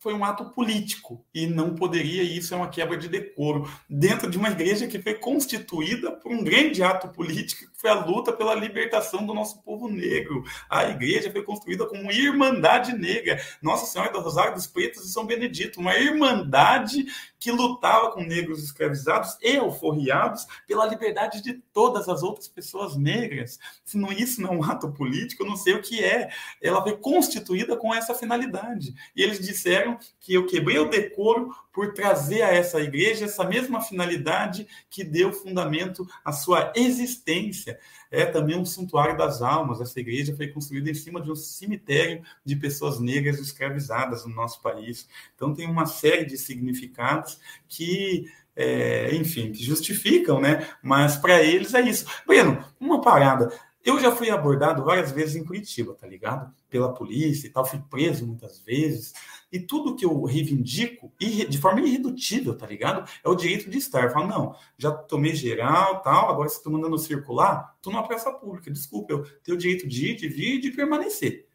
[0.00, 4.38] foi um ato político e não poderia, isso é uma quebra de decoro, dentro de
[4.38, 8.54] uma igreja que foi constituída por um grande ato político, que foi a luta pela
[8.54, 10.44] libertação do nosso povo negro.
[10.68, 15.12] A igreja foi construída como uma irmandade negra, Nossa Senhora do Rosário dos Pretos e
[15.12, 17.06] São Benedito, uma irmandade
[17.38, 23.58] que lutava com negros escravizados e alforriados pela liberdade de todas as outras pessoas negras.
[23.84, 26.30] Se não isso não é um ato político, eu não sei o que é.
[26.60, 28.92] Ela foi constituída com essa finalidade.
[29.14, 33.80] E eles disseram que eu quebrei o decoro por trazer a essa igreja essa mesma
[33.80, 37.78] finalidade que deu fundamento à sua existência.
[38.10, 39.80] É também um santuário das almas.
[39.80, 44.60] Essa igreja foi construída em cima de um cemitério de pessoas negras escravizadas no nosso
[44.62, 45.08] país.
[45.34, 48.26] Então tem uma série de significados que
[48.60, 50.68] é, enfim, que justificam, né?
[50.82, 52.04] Mas para eles é isso.
[52.26, 53.52] Breno, uma parada.
[53.84, 56.52] Eu já fui abordado várias vezes em Curitiba, tá ligado?
[56.68, 59.12] Pela polícia e tal, fui preso muitas vezes.
[59.50, 63.08] E tudo que eu reivindico, de forma irredutível, tá ligado?
[63.24, 64.10] É o direito de estar.
[64.10, 68.70] Eu não, já tomei geral, tal, agora você tá mandando circular, tô numa praça pública,
[68.70, 71.46] desculpa, eu tenho o direito de ir, de vir e de permanecer.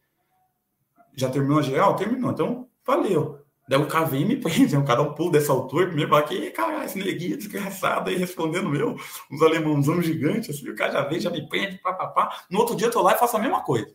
[1.15, 1.95] Já terminou a geral?
[1.95, 2.31] Terminou.
[2.31, 3.42] Então, valeu.
[3.67, 4.79] Daí o cara vem e me prende, né?
[4.79, 8.17] o cara dá um pulo dessa altura, primeiro fala que, caralho, esse neguinho desgraçado aí
[8.17, 8.97] respondendo meu,
[9.31, 12.43] uns alemãozão gigantes, assim, o cara já vem, já me prende, papapá.
[12.49, 13.89] No outro dia eu tô lá e faço a mesma coisa.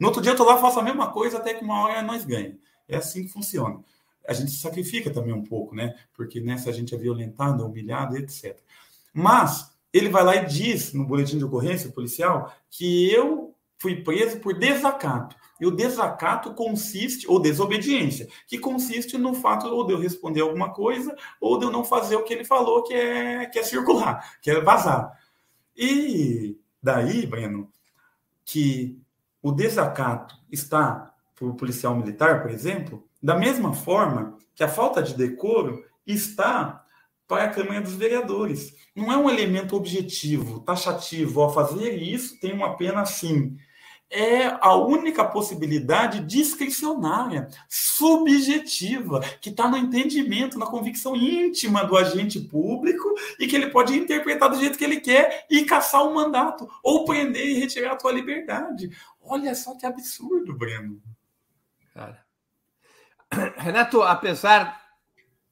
[0.00, 2.02] No outro dia eu tô lá e faço a mesma coisa até que uma hora
[2.02, 2.58] nós ganhamos.
[2.88, 3.78] É assim que funciona.
[4.26, 5.94] A gente se sacrifica também um pouco, né?
[6.14, 8.58] Porque nessa a gente é violentado, é humilhado, etc.
[9.12, 13.51] Mas ele vai lá e diz no boletim de ocorrência policial que eu
[13.82, 15.34] fui preso por desacato.
[15.60, 20.72] E o desacato consiste, ou desobediência, que consiste no fato ou de eu responder alguma
[20.72, 24.38] coisa, ou de eu não fazer o que ele falou, que é, que é circular,
[24.40, 25.12] que é vazar.
[25.76, 27.68] E daí, Breno,
[28.44, 29.00] que
[29.42, 35.02] o desacato está para o policial militar, por exemplo, da mesma forma que a falta
[35.02, 36.84] de decoro está
[37.26, 38.74] para a Câmara dos Vereadores.
[38.94, 43.56] Não é um elemento objetivo, taxativo, ao fazer isso tem uma pena assim
[44.12, 52.38] é a única possibilidade discricionária, subjetiva, que está no entendimento, na convicção íntima do agente
[52.38, 56.68] público e que ele pode interpretar do jeito que ele quer e caçar o mandato,
[56.82, 58.90] ou prender e retirar a tua liberdade.
[59.22, 61.02] Olha só que absurdo, Breno.
[61.94, 62.22] Cara.
[63.56, 64.78] Renato, apesar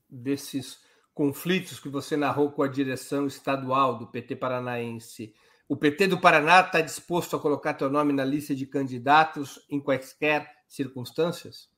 [0.09, 0.81] desses
[1.15, 5.35] conflitos que você narrou com a direção estadual do PT paranaense,
[5.71, 9.79] o PT do Paraná está disposto a colocar teu nome na lista de candidatos em
[9.79, 11.71] quaisquer circunstâncias?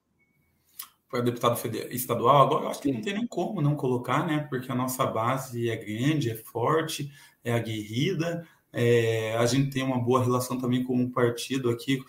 [1.11, 4.47] Para deputado estadual, agora eu acho que não tem nem como não colocar, né?
[4.49, 7.13] Porque a nossa base é grande, é forte,
[7.45, 8.49] é aguerrida.
[8.73, 12.03] É, a gente tem uma boa relação também com o partido aqui,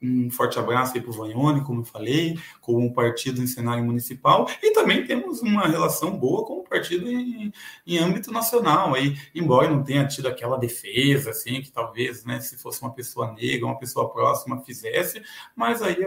[0.00, 3.84] um forte abraço aí para o Vanhone, como eu falei, com o partido em cenário
[3.84, 7.52] municipal, e também temos uma relação boa com o partido em,
[7.86, 12.56] em âmbito nacional, aí, embora não tenha tido aquela defesa, assim, que talvez, né, se
[12.56, 15.20] fosse uma pessoa negra, uma pessoa próxima fizesse,
[15.56, 15.98] mas aí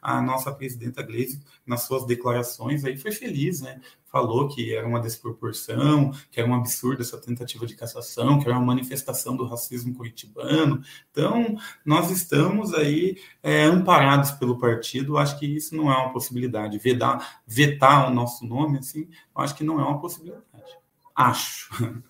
[0.00, 3.80] a, a nossa presidenta Gleisi, nas suas declarações, aí foi feliz, né,
[4.14, 8.56] falou que era uma desproporção, que era um absurdo essa tentativa de cassação, que era
[8.56, 10.80] uma manifestação do racismo curitibano.
[11.10, 16.78] Então, nós estamos aí é, amparados pelo partido, acho que isso não é uma possibilidade.
[16.78, 20.44] Vetar, vetar o nosso nome, assim, acho que não é uma possibilidade.
[21.12, 21.70] Acho.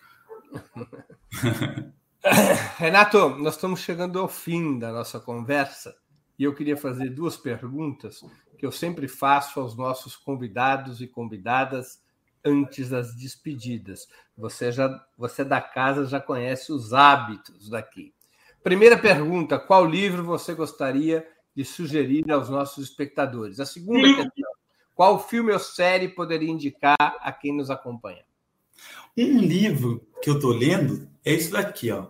[2.76, 5.96] Renato, nós estamos chegando ao fim da nossa conversa
[6.38, 8.22] e eu queria fazer duas perguntas
[8.64, 12.00] que eu sempre faço aos nossos convidados e convidadas
[12.42, 14.08] antes das despedidas.
[14.38, 18.14] Você já você da casa já conhece os hábitos daqui.
[18.62, 23.60] Primeira pergunta: qual livro você gostaria de sugerir aos nossos espectadores?
[23.60, 24.50] A segunda questão:
[24.94, 28.24] qual filme ou série poderia indicar a quem nos acompanha?
[29.14, 32.06] Um livro que eu estou lendo é esse daqui, ó.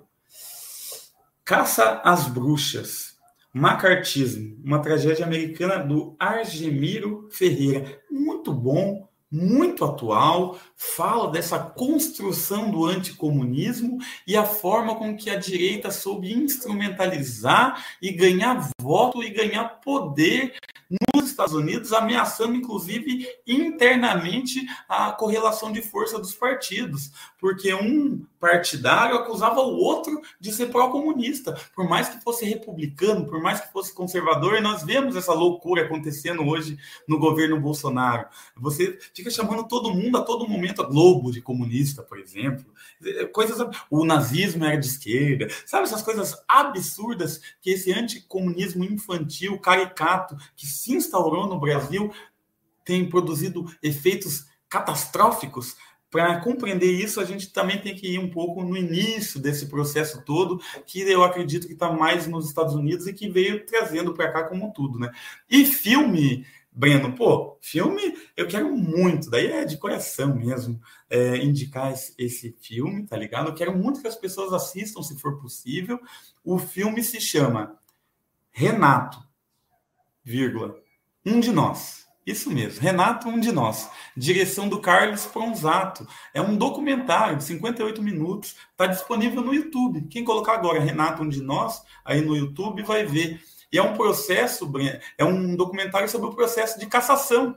[1.44, 3.13] Caça às Bruxas.
[3.54, 8.02] Macartismo, uma tragédia americana do Argemiro Ferreira.
[8.10, 15.38] Muito bom, muito atual, fala dessa construção do anticomunismo e a forma com que a
[15.38, 20.54] direita soube instrumentalizar e ganhar voto e ganhar poder
[20.90, 29.16] nos Estados Unidos, ameaçando inclusive internamente a correlação de força dos partidos, porque um partidário
[29.16, 33.92] acusava o outro de ser pró-comunista, por mais que fosse republicano, por mais que fosse
[33.94, 36.78] conservador, nós vemos essa loucura acontecendo hoje
[37.08, 38.26] no governo Bolsonaro.
[38.56, 42.64] Você fica chamando todo mundo a todo momento a Globo de comunista, por exemplo.
[43.32, 43.58] Coisas
[43.90, 50.66] o nazismo era de esquerda, sabe essas coisas absurdas que esse anticomunismo infantil caricato que
[50.74, 52.12] se instaurou no Brasil
[52.84, 55.76] tem produzido efeitos catastróficos.
[56.10, 60.22] Para compreender isso, a gente também tem que ir um pouco no início desse processo
[60.22, 64.30] todo, que eu acredito que está mais nos Estados Unidos e que veio trazendo para
[64.30, 65.10] cá como tudo, né?
[65.50, 71.92] E filme, Breno, pô, filme eu quero muito, daí é de coração mesmo, é, indicar
[71.92, 73.48] esse, esse, filme, tá ligado?
[73.48, 76.00] Eu quero muito que as pessoas assistam, se for possível.
[76.44, 77.76] O filme se chama
[78.52, 79.18] Renato,
[80.24, 80.76] vírgula,
[81.24, 82.04] um de nós.
[82.26, 83.90] Isso mesmo, Renato, um de nós.
[84.16, 86.08] Direção do Carlos Pronzato.
[86.32, 90.06] É um documentário de 58 minutos, está disponível no YouTube.
[90.08, 93.42] Quem colocar agora Renato, um de nós, aí no YouTube vai ver.
[93.70, 94.70] E é um processo,
[95.18, 97.56] é um documentário sobre o processo de cassação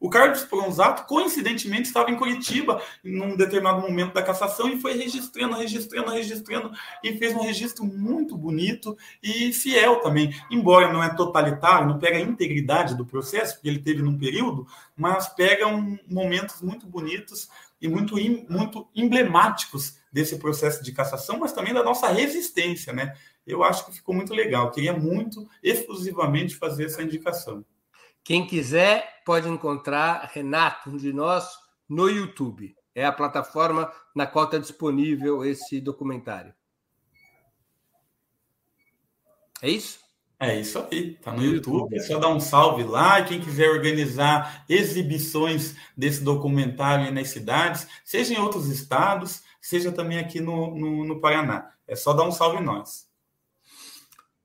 [0.00, 5.56] o Carlos Pronzato, coincidentemente, estava em Curitiba num determinado momento da cassação e foi registrando,
[5.56, 6.70] registrando, registrando
[7.02, 10.32] e fez um registro muito bonito e fiel também.
[10.50, 14.66] Embora não é totalitário, não pega a integridade do processo, porque ele teve num período,
[14.96, 17.48] mas pega um, momentos muito bonitos
[17.80, 18.16] e muito,
[18.48, 23.14] muito emblemáticos desse processo de cassação, mas também da nossa resistência, né?
[23.46, 24.70] Eu acho que ficou muito legal.
[24.70, 27.64] Queria muito, exclusivamente, fazer essa indicação.
[28.24, 31.48] Quem quiser pode encontrar Renato, um de nós,
[31.88, 32.76] no YouTube.
[32.94, 36.52] É a plataforma na qual está disponível esse documentário.
[39.62, 40.00] É isso?
[40.40, 41.96] É isso aí, tá no YouTube.
[41.96, 43.22] É só dar um salve lá.
[43.24, 50.40] Quem quiser organizar exibições desse documentário nas cidades, seja em outros estados, seja também aqui
[50.40, 51.72] no, no, no Paraná.
[51.88, 53.07] É só dar um salve nós.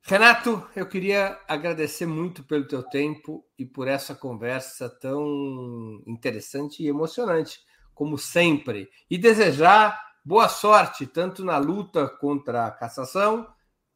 [0.05, 6.89] Renato, eu queria agradecer muito pelo teu tempo e por essa conversa tão interessante e
[6.89, 7.61] emocionante,
[7.95, 13.47] como sempre, e desejar boa sorte tanto na luta contra a cassação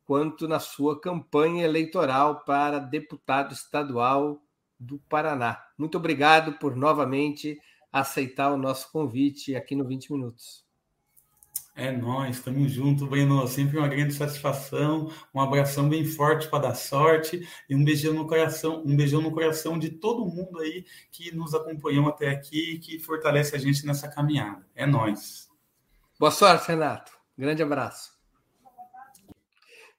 [0.05, 4.41] quanto na sua campanha eleitoral para deputado estadual
[4.79, 5.61] do Paraná.
[5.77, 7.59] Muito obrigado por novamente
[7.91, 10.66] aceitar o nosso convite aqui no 20 Minutos.
[11.79, 13.47] É nós, estamos juntos, Breno.
[13.47, 15.11] Sempre uma grande satisfação.
[15.31, 19.31] Um abração bem forte para dar sorte e um beijão no coração, um beijão no
[19.31, 24.07] coração de todo mundo aí que nos acompanhou até aqui que fortalece a gente nessa
[24.07, 24.65] caminhada.
[24.73, 25.51] É nós.
[26.19, 27.11] Boa sorte, Renato.
[27.37, 28.11] Grande abraço.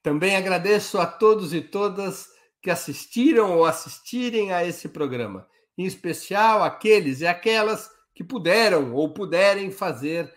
[0.03, 2.27] Também agradeço a todos e todas
[2.61, 9.15] que assistiram ou assistirem a esse programa, em especial aqueles e aquelas que puderam ou
[9.15, 10.37] puderem fazer